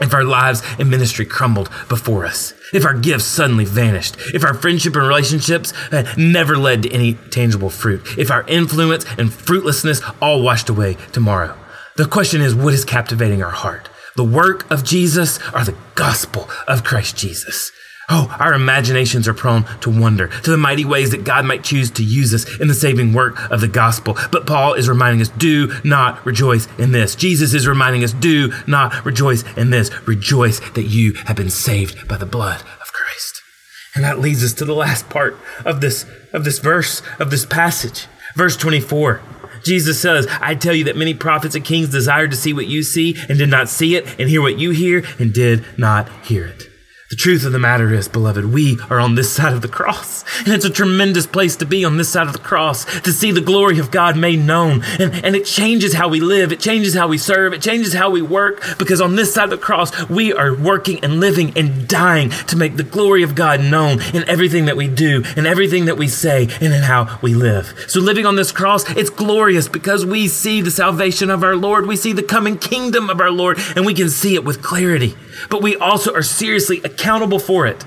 If 0.00 0.14
our 0.14 0.24
lives 0.24 0.62
and 0.78 0.90
ministry 0.90 1.24
crumbled 1.24 1.68
before 1.88 2.24
us, 2.24 2.54
if 2.72 2.84
our 2.84 2.94
gifts 2.94 3.24
suddenly 3.24 3.64
vanished, 3.64 4.16
if 4.34 4.44
our 4.44 4.54
friendship 4.54 4.96
and 4.96 5.06
relationships 5.06 5.72
never 6.16 6.56
led 6.56 6.82
to 6.82 6.90
any 6.90 7.14
tangible 7.14 7.70
fruit, 7.70 8.02
if 8.18 8.30
our 8.30 8.44
influence 8.48 9.04
and 9.18 9.32
fruitlessness 9.32 10.00
all 10.20 10.42
washed 10.42 10.68
away 10.68 10.96
tomorrow. 11.12 11.56
The 11.96 12.06
question 12.06 12.40
is, 12.40 12.54
what 12.54 12.74
is 12.74 12.84
captivating 12.84 13.42
our 13.42 13.50
heart? 13.50 13.90
The 14.16 14.24
work 14.24 14.70
of 14.70 14.82
Jesus 14.82 15.38
or 15.54 15.64
the 15.64 15.76
gospel 15.94 16.48
of 16.66 16.84
Christ 16.84 17.16
Jesus? 17.16 17.70
Oh, 18.14 18.36
our 18.38 18.52
imaginations 18.52 19.26
are 19.26 19.32
prone 19.32 19.64
to 19.80 19.88
wonder, 19.88 20.28
to 20.28 20.50
the 20.50 20.58
mighty 20.58 20.84
ways 20.84 21.12
that 21.12 21.24
God 21.24 21.46
might 21.46 21.64
choose 21.64 21.90
to 21.92 22.04
use 22.04 22.34
us 22.34 22.60
in 22.60 22.68
the 22.68 22.74
saving 22.74 23.14
work 23.14 23.50
of 23.50 23.62
the 23.62 23.68
gospel. 23.68 24.18
But 24.30 24.46
Paul 24.46 24.74
is 24.74 24.86
reminding 24.86 25.22
us, 25.22 25.30
do 25.30 25.72
not 25.82 26.24
rejoice 26.26 26.68
in 26.76 26.92
this. 26.92 27.16
Jesus 27.16 27.54
is 27.54 27.66
reminding 27.66 28.04
us, 28.04 28.12
do 28.12 28.52
not 28.66 29.02
rejoice 29.06 29.44
in 29.56 29.70
this. 29.70 29.90
Rejoice 30.06 30.60
that 30.72 30.82
you 30.82 31.14
have 31.24 31.36
been 31.36 31.48
saved 31.48 32.06
by 32.06 32.18
the 32.18 32.26
blood 32.26 32.60
of 32.82 32.92
Christ. 32.92 33.40
And 33.94 34.04
that 34.04 34.20
leads 34.20 34.44
us 34.44 34.52
to 34.54 34.66
the 34.66 34.74
last 34.74 35.08
part 35.08 35.38
of 35.64 35.80
this, 35.80 36.04
of 36.34 36.44
this 36.44 36.58
verse, 36.58 37.00
of 37.18 37.30
this 37.30 37.46
passage. 37.46 38.08
Verse 38.36 38.58
24. 38.58 39.22
Jesus 39.64 39.98
says, 39.98 40.26
I 40.38 40.54
tell 40.54 40.74
you 40.74 40.84
that 40.84 40.98
many 40.98 41.14
prophets 41.14 41.54
and 41.54 41.64
kings 41.64 41.88
desired 41.88 42.30
to 42.32 42.36
see 42.36 42.52
what 42.52 42.66
you 42.66 42.82
see 42.82 43.16
and 43.30 43.38
did 43.38 43.48
not 43.48 43.70
see 43.70 43.96
it, 43.96 44.20
and 44.20 44.28
hear 44.28 44.42
what 44.42 44.58
you 44.58 44.68
hear 44.72 45.02
and 45.18 45.32
did 45.32 45.64
not 45.78 46.10
hear 46.26 46.44
it. 46.44 46.71
The 47.12 47.16
truth 47.16 47.44
of 47.44 47.52
the 47.52 47.58
matter 47.58 47.92
is, 47.92 48.08
beloved, 48.08 48.46
we 48.46 48.78
are 48.88 48.98
on 48.98 49.16
this 49.16 49.30
side 49.30 49.52
of 49.52 49.60
the 49.60 49.68
cross. 49.68 50.24
And 50.46 50.54
it's 50.54 50.64
a 50.64 50.70
tremendous 50.70 51.26
place 51.26 51.56
to 51.56 51.66
be 51.66 51.84
on 51.84 51.98
this 51.98 52.08
side 52.08 52.26
of 52.26 52.32
the 52.32 52.38
cross, 52.38 52.86
to 53.02 53.12
see 53.12 53.30
the 53.30 53.42
glory 53.42 53.78
of 53.78 53.90
God 53.90 54.16
made 54.16 54.38
known. 54.38 54.82
And, 54.98 55.22
and 55.22 55.36
it 55.36 55.44
changes 55.44 55.92
how 55.92 56.08
we 56.08 56.20
live, 56.20 56.52
it 56.52 56.60
changes 56.60 56.94
how 56.94 57.08
we 57.08 57.18
serve, 57.18 57.52
it 57.52 57.60
changes 57.60 57.92
how 57.92 58.08
we 58.08 58.22
work, 58.22 58.62
because 58.78 59.02
on 59.02 59.14
this 59.14 59.34
side 59.34 59.44
of 59.44 59.50
the 59.50 59.58
cross, 59.58 60.08
we 60.08 60.32
are 60.32 60.54
working 60.54 61.04
and 61.04 61.20
living 61.20 61.52
and 61.54 61.86
dying 61.86 62.30
to 62.30 62.56
make 62.56 62.78
the 62.78 62.82
glory 62.82 63.22
of 63.22 63.34
God 63.34 63.60
known 63.60 64.00
in 64.14 64.26
everything 64.26 64.64
that 64.64 64.78
we 64.78 64.88
do, 64.88 65.22
in 65.36 65.44
everything 65.44 65.84
that 65.84 65.98
we 65.98 66.08
say, 66.08 66.48
and 66.62 66.72
in 66.72 66.82
how 66.82 67.18
we 67.20 67.34
live. 67.34 67.74
So 67.88 68.00
living 68.00 68.24
on 68.24 68.36
this 68.36 68.52
cross, 68.52 68.88
it's 68.96 69.10
glorious 69.10 69.68
because 69.68 70.06
we 70.06 70.28
see 70.28 70.62
the 70.62 70.70
salvation 70.70 71.28
of 71.28 71.44
our 71.44 71.56
Lord, 71.56 71.86
we 71.86 71.96
see 71.96 72.14
the 72.14 72.22
coming 72.22 72.56
kingdom 72.56 73.10
of 73.10 73.20
our 73.20 73.30
Lord, 73.30 73.58
and 73.76 73.84
we 73.84 73.92
can 73.92 74.08
see 74.08 74.34
it 74.34 74.46
with 74.46 74.62
clarity. 74.62 75.14
But 75.50 75.62
we 75.62 75.76
also 75.76 76.12
are 76.14 76.22
seriously 76.22 76.80
accountable 76.84 77.38
for 77.38 77.66
it. 77.66 77.84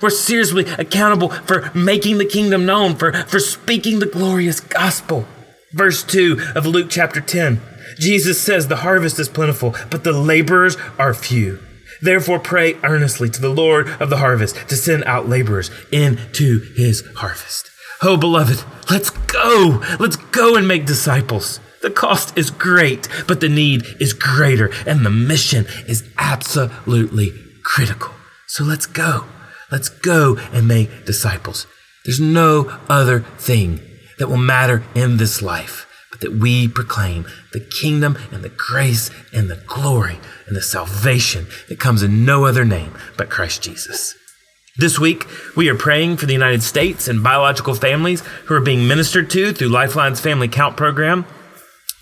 We're 0.00 0.10
seriously 0.10 0.64
accountable 0.78 1.30
for 1.30 1.70
making 1.74 2.18
the 2.18 2.24
kingdom 2.26 2.66
known, 2.66 2.96
for, 2.96 3.12
for 3.12 3.38
speaking 3.38 3.98
the 3.98 4.06
glorious 4.06 4.60
gospel. 4.60 5.26
Verse 5.72 6.02
2 6.02 6.52
of 6.54 6.66
Luke 6.66 6.88
chapter 6.90 7.20
10 7.20 7.60
Jesus 7.98 8.40
says, 8.40 8.68
The 8.68 8.76
harvest 8.76 9.18
is 9.18 9.28
plentiful, 9.28 9.74
but 9.90 10.04
the 10.04 10.12
laborers 10.12 10.76
are 10.98 11.14
few. 11.14 11.60
Therefore, 12.02 12.38
pray 12.38 12.74
earnestly 12.82 13.30
to 13.30 13.40
the 13.40 13.48
Lord 13.48 13.88
of 14.00 14.10
the 14.10 14.18
harvest 14.18 14.68
to 14.68 14.76
send 14.76 15.04
out 15.04 15.28
laborers 15.28 15.70
into 15.90 16.60
his 16.76 17.04
harvest. 17.16 17.70
Oh, 18.02 18.16
beloved, 18.16 18.62
let's 18.90 19.10
go. 19.10 19.82
Let's 19.98 20.16
go 20.16 20.56
and 20.56 20.68
make 20.68 20.84
disciples. 20.84 21.60
The 21.82 21.90
cost 21.90 22.36
is 22.36 22.50
great, 22.50 23.08
but 23.28 23.40
the 23.40 23.48
need 23.48 23.84
is 24.00 24.12
greater, 24.12 24.70
and 24.86 25.04
the 25.04 25.10
mission 25.10 25.66
is 25.86 26.08
absolutely 26.18 27.32
critical. 27.62 28.12
So 28.46 28.64
let's 28.64 28.86
go. 28.86 29.24
Let's 29.70 29.88
go 29.88 30.36
and 30.52 30.68
make 30.68 31.04
disciples. 31.04 31.66
There's 32.04 32.20
no 32.20 32.78
other 32.88 33.20
thing 33.38 33.80
that 34.18 34.28
will 34.28 34.36
matter 34.36 34.84
in 34.94 35.16
this 35.16 35.42
life 35.42 35.86
but 36.10 36.20
that 36.20 36.38
we 36.38 36.66
proclaim 36.66 37.26
the 37.52 37.60
kingdom 37.60 38.16
and 38.32 38.42
the 38.42 38.48
grace 38.48 39.10
and 39.34 39.50
the 39.50 39.62
glory 39.66 40.18
and 40.46 40.56
the 40.56 40.62
salvation 40.62 41.46
that 41.68 41.78
comes 41.78 42.02
in 42.02 42.24
no 42.24 42.46
other 42.46 42.64
name 42.64 42.94
but 43.18 43.28
Christ 43.28 43.62
Jesus. 43.62 44.14
This 44.78 44.98
week, 44.98 45.26
we 45.56 45.68
are 45.68 45.74
praying 45.74 46.16
for 46.16 46.26
the 46.26 46.32
United 46.32 46.62
States 46.62 47.08
and 47.08 47.22
biological 47.22 47.74
families 47.74 48.20
who 48.46 48.54
are 48.54 48.60
being 48.60 48.86
ministered 48.86 49.28
to 49.30 49.52
through 49.52 49.68
Lifeline's 49.68 50.20
Family 50.20 50.48
Count 50.48 50.76
program. 50.76 51.26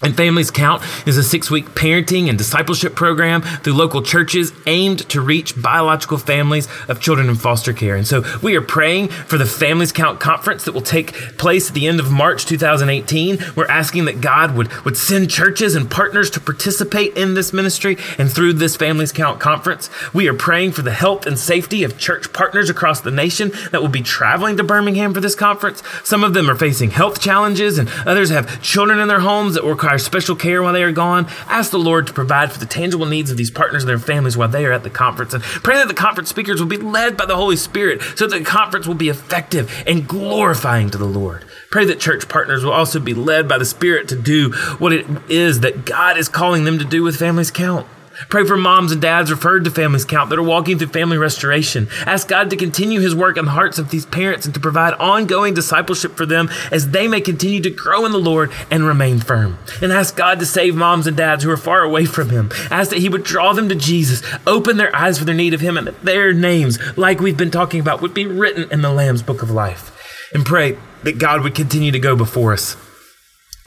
And 0.05 0.15
Families 0.15 0.51
Count 0.51 0.83
is 1.07 1.17
a 1.17 1.23
six 1.23 1.51
week 1.51 1.71
parenting 1.71 2.29
and 2.29 2.37
discipleship 2.37 2.95
program 2.95 3.41
through 3.41 3.73
local 3.73 4.03
churches 4.03 4.53
aimed 4.67 5.09
to 5.09 5.23
reach 5.23 5.61
biological 5.61 6.19
families 6.19 6.69
of 6.89 7.01
children 7.01 7.31
in 7.31 7.37
foster 7.37 7.73
care. 7.73 7.97
And 7.97 8.07
so 8.07 8.23
we 8.43 8.55
are 8.55 8.61
praying 8.61 9.09
for 9.09 9.39
the 9.39 9.47
Families 9.47 9.93
Count 9.93 10.21
conference 10.21 10.67
that 10.67 10.73
will 10.73 10.83
take 10.83 11.15
place 11.39 11.69
at 11.69 11.75
the 11.75 11.87
end 11.87 12.01
of 12.01 12.13
March 12.13 12.45
2018. 12.45 13.39
We're 13.57 13.67
asking 13.67 14.05
that 14.05 14.21
God 14.21 14.55
would, 14.55 14.71
would 14.85 14.99
send 14.99 15.31
churches 15.31 15.75
and 15.75 15.91
partners 15.91 16.29
to 16.33 16.41
participate 16.41 17.17
in 17.17 17.33
this 17.33 17.55
ministry 17.55 17.97
and 18.19 18.31
through 18.31 18.53
this 18.55 18.77
Families 18.77 19.11
Count 19.11 19.41
conference. 19.41 19.89
We 20.13 20.29
are 20.29 20.35
praying 20.35 20.73
for 20.73 20.83
the 20.83 20.93
health 20.93 21.25
and 21.25 21.39
safety 21.39 21.83
of 21.83 21.97
church 21.97 22.31
partners 22.35 22.69
across 22.69 23.01
the 23.01 23.11
nation 23.11 23.53
that 23.73 23.81
will 23.81 23.89
be 23.89 24.03
traveling 24.03 24.59
to 24.59 24.65
Birmingham 24.65 25.15
for 25.15 25.21
this 25.21 25.35
conference. 25.35 25.83
Some 26.03 26.23
of 26.23 26.35
them 26.35 26.51
are 26.51 26.55
facing 26.55 26.91
health 26.91 27.23
challenges, 27.23 27.79
and 27.79 27.89
others 28.05 28.29
have 28.29 28.61
children 28.61 29.01
in 29.01 29.09
their 29.09 29.21
homes 29.21 29.55
that 29.55 29.65
require 29.65 29.94
require 29.95 30.05
special 30.05 30.37
care 30.37 30.63
while 30.63 30.73
they 30.73 30.83
are 30.83 30.93
gone. 30.93 31.27
Ask 31.47 31.71
the 31.71 31.79
Lord 31.79 32.07
to 32.07 32.13
provide 32.13 32.53
for 32.53 32.59
the 32.59 32.67
tangible 32.67 33.07
needs 33.07 33.31
of 33.31 33.37
these 33.37 33.51
partners 33.51 33.85
and 33.85 33.89
their 33.89 33.99
families 33.99 34.37
while 34.37 34.49
they 34.49 34.65
are 34.67 34.73
at 34.73 34.83
the 34.83 34.91
conference. 34.91 35.35
And 35.35 35.43
pray 35.43 35.77
that 35.77 35.89
the 35.89 35.95
conference 35.95 36.29
speakers 36.29 36.61
will 36.61 36.69
be 36.69 36.77
led 36.77 37.17
by 37.17 37.27
the 37.27 37.37
Holy 37.37 37.57
Spirit 37.57 38.03
so 38.17 38.27
that 38.27 38.39
the 38.39 38.45
conference 38.45 38.87
will 38.87 38.95
be 38.95 39.09
effective 39.09 39.73
and 39.87 40.09
glorifying 40.09 40.91
to 40.91 40.99
the 40.99 41.05
Lord. 41.05 41.45
Pray 41.71 41.85
that 41.87 42.01
church 42.01 42.29
partners 42.29 42.65
will 42.65 42.73
also 42.73 42.99
be 42.99 43.15
led 43.15 43.49
by 43.49 43.59
the 43.59 43.65
Spirit 43.65 44.09
to 44.09 44.21
do 44.21 44.53
what 44.79 44.93
it 44.93 45.07
is 45.29 45.61
that 45.61 45.85
God 45.85 46.17
is 46.17 46.29
calling 46.29 46.65
them 46.65 46.79
to 46.79 46.85
do 46.85 47.03
with 47.03 47.17
Families 47.17 47.51
Count. 47.51 47.87
Pray 48.29 48.45
for 48.45 48.57
moms 48.57 48.93
and 48.93 49.01
dads 49.01 49.31
referred 49.31 49.65
to 49.65 49.71
Families 49.71 50.05
Count 50.05 50.31
that 50.31 50.39
are 50.39 50.43
walking 50.43 50.79
through 50.79 50.89
family 50.89 51.19
restoration. 51.19 51.89
Ask 52.07 52.29
God 52.29 52.51
to 52.51 52.57
continue 52.57 53.01
His 53.01 53.15
work 53.15 53.37
in 53.37 53.45
the 53.45 53.51
hearts 53.51 53.79
of 53.79 53.91
these 53.91 54.07
parents 54.07 54.47
and 54.47 54.55
to 54.55 54.61
provide 54.61 54.95
ongoing 54.95 55.55
discipleship 55.55 56.17
for 56.17 56.27
them 56.27 56.49
as 56.71 56.91
they 56.91 57.09
may 57.09 57.21
continue 57.21 57.61
to 57.61 57.71
grow 57.71 58.05
in 58.07 58.13
the 58.13 58.19
Lord 58.19 58.53
and 58.71 58.87
remain 58.87 59.21
firm. 59.21 59.59
And 59.83 59.93
ask 59.93 60.17
God 60.17 60.39
to 60.41 60.47
save 60.47 60.75
moms 60.75 61.07
and 61.07 61.17
dads 61.17 61.45
who 61.45 61.51
are 61.51 61.57
far 61.57 61.83
away 61.83 62.05
from 62.05 62.31
Him. 62.31 62.51
Ask 62.71 62.91
that 62.91 63.01
He 63.01 63.09
would 63.09 63.25
draw 63.25 63.53
them 63.53 63.69
to 63.69 63.75
Jesus, 63.75 64.23
open 64.47 64.77
their 64.77 64.95
eyes 64.95 65.19
for 65.19 65.25
their 65.25 65.35
need 65.35 65.55
of 65.55 65.61
Him, 65.61 65.77
and 65.77 65.87
that 65.87 66.03
their 66.03 66.33
names, 66.33 66.79
like 66.97 67.21
we've 67.21 67.37
been 67.37 67.51
talking 67.51 67.81
about, 67.81 68.01
would 68.01 68.15
be 68.15 68.27
written 68.27 68.71
in 68.71 68.83
the 68.83 68.93
Lamb's 68.93 69.23
Book 69.23 69.43
of 69.43 69.51
Life. 69.51 69.91
And 70.33 70.45
pray 70.45 70.79
that 71.03 71.19
God 71.19 71.43
would 71.43 71.55
continue 71.55 71.93
to 71.93 71.99
go 71.99 72.17
before 72.17 72.53
us 72.53 72.77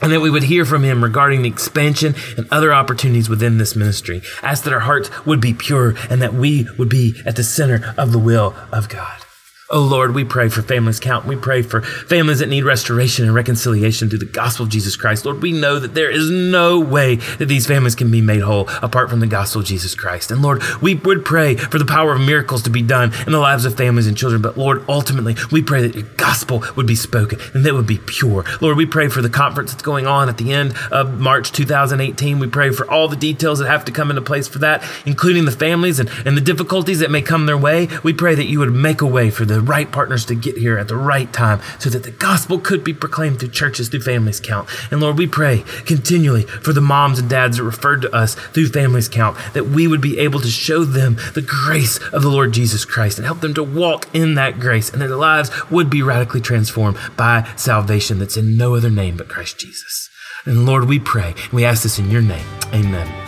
and 0.00 0.12
that 0.12 0.20
we 0.20 0.30
would 0.30 0.44
hear 0.44 0.64
from 0.64 0.82
him 0.82 1.02
regarding 1.02 1.42
the 1.42 1.48
expansion 1.48 2.14
and 2.36 2.46
other 2.50 2.72
opportunities 2.72 3.28
within 3.28 3.58
this 3.58 3.76
ministry. 3.76 4.22
Ask 4.42 4.64
that 4.64 4.72
our 4.72 4.80
hearts 4.80 5.10
would 5.26 5.40
be 5.40 5.54
pure 5.54 5.94
and 6.10 6.22
that 6.22 6.34
we 6.34 6.68
would 6.78 6.88
be 6.88 7.20
at 7.26 7.36
the 7.36 7.44
center 7.44 7.94
of 7.96 8.12
the 8.12 8.18
will 8.18 8.54
of 8.72 8.88
God. 8.88 9.27
Oh 9.70 9.82
Lord, 9.82 10.14
we 10.14 10.24
pray 10.24 10.48
for 10.48 10.62
families 10.62 10.98
count. 10.98 11.26
We 11.26 11.36
pray 11.36 11.60
for 11.60 11.82
families 11.82 12.38
that 12.38 12.48
need 12.48 12.64
restoration 12.64 13.26
and 13.26 13.34
reconciliation 13.34 14.08
through 14.08 14.20
the 14.20 14.24
gospel 14.24 14.64
of 14.64 14.70
Jesus 14.70 14.96
Christ. 14.96 15.26
Lord, 15.26 15.42
we 15.42 15.52
know 15.52 15.78
that 15.78 15.92
there 15.92 16.10
is 16.10 16.30
no 16.30 16.80
way 16.80 17.16
that 17.16 17.50
these 17.50 17.66
families 17.66 17.94
can 17.94 18.10
be 18.10 18.22
made 18.22 18.40
whole 18.40 18.66
apart 18.80 19.10
from 19.10 19.20
the 19.20 19.26
gospel 19.26 19.60
of 19.60 19.66
Jesus 19.66 19.94
Christ. 19.94 20.30
And 20.30 20.40
Lord, 20.40 20.62
we 20.80 20.94
would 20.94 21.22
pray 21.22 21.56
for 21.56 21.78
the 21.78 21.84
power 21.84 22.14
of 22.14 22.20
miracles 22.22 22.62
to 22.62 22.70
be 22.70 22.80
done 22.80 23.12
in 23.26 23.32
the 23.32 23.40
lives 23.40 23.66
of 23.66 23.76
families 23.76 24.06
and 24.06 24.16
children. 24.16 24.40
But 24.40 24.56
Lord, 24.56 24.82
ultimately, 24.88 25.36
we 25.52 25.60
pray 25.60 25.82
that 25.82 25.94
your 25.94 26.08
gospel 26.16 26.64
would 26.74 26.86
be 26.86 26.96
spoken 26.96 27.38
and 27.52 27.66
that 27.66 27.74
would 27.74 27.86
be 27.86 27.98
pure. 27.98 28.46
Lord, 28.62 28.78
we 28.78 28.86
pray 28.86 29.08
for 29.08 29.20
the 29.20 29.28
conference 29.28 29.72
that's 29.72 29.82
going 29.82 30.06
on 30.06 30.30
at 30.30 30.38
the 30.38 30.50
end 30.50 30.78
of 30.90 31.20
March 31.20 31.52
2018. 31.52 32.38
We 32.38 32.46
pray 32.46 32.70
for 32.70 32.90
all 32.90 33.08
the 33.08 33.16
details 33.16 33.58
that 33.58 33.68
have 33.68 33.84
to 33.84 33.92
come 33.92 34.08
into 34.08 34.22
place 34.22 34.48
for 34.48 34.60
that, 34.60 34.82
including 35.04 35.44
the 35.44 35.52
families 35.52 36.00
and, 36.00 36.08
and 36.24 36.38
the 36.38 36.40
difficulties 36.40 37.00
that 37.00 37.10
may 37.10 37.20
come 37.20 37.44
their 37.44 37.58
way. 37.58 37.88
We 38.02 38.14
pray 38.14 38.34
that 38.34 38.46
you 38.46 38.60
would 38.60 38.72
make 38.72 39.02
a 39.02 39.06
way 39.06 39.28
for 39.28 39.44
them 39.44 39.57
the 39.58 39.64
right 39.64 39.90
partners 39.90 40.24
to 40.26 40.36
get 40.36 40.56
here 40.56 40.78
at 40.78 40.86
the 40.86 40.96
right 40.96 41.32
time 41.32 41.60
so 41.80 41.90
that 41.90 42.04
the 42.04 42.12
gospel 42.12 42.60
could 42.60 42.84
be 42.84 42.94
proclaimed 42.94 43.40
through 43.40 43.48
churches, 43.48 43.88
through 43.88 44.02
Families 44.02 44.38
Count. 44.38 44.68
And 44.92 45.00
Lord, 45.00 45.18
we 45.18 45.26
pray 45.26 45.64
continually 45.84 46.42
for 46.42 46.72
the 46.72 46.80
moms 46.80 47.18
and 47.18 47.28
dads 47.28 47.56
that 47.56 47.64
referred 47.64 48.02
to 48.02 48.14
us 48.14 48.34
through 48.34 48.68
Families 48.68 49.08
Count 49.08 49.36
that 49.54 49.66
we 49.66 49.88
would 49.88 50.00
be 50.00 50.18
able 50.20 50.38
to 50.40 50.48
show 50.48 50.84
them 50.84 51.16
the 51.34 51.42
grace 51.42 51.98
of 52.12 52.22
the 52.22 52.28
Lord 52.28 52.52
Jesus 52.52 52.84
Christ 52.84 53.18
and 53.18 53.26
help 53.26 53.40
them 53.40 53.54
to 53.54 53.64
walk 53.64 54.06
in 54.14 54.34
that 54.36 54.60
grace 54.60 54.90
and 54.90 55.02
their 55.02 55.08
lives 55.08 55.50
would 55.70 55.90
be 55.90 56.02
radically 56.02 56.40
transformed 56.40 56.96
by 57.16 57.50
salvation 57.56 58.20
that's 58.20 58.36
in 58.36 58.56
no 58.56 58.76
other 58.76 58.90
name 58.90 59.16
but 59.16 59.28
Christ 59.28 59.58
Jesus. 59.58 60.08
And 60.44 60.66
Lord, 60.66 60.84
we 60.84 61.00
pray 61.00 61.34
and 61.36 61.52
we 61.52 61.64
ask 61.64 61.82
this 61.82 61.98
in 61.98 62.12
your 62.12 62.22
name. 62.22 62.46
Amen. 62.72 63.27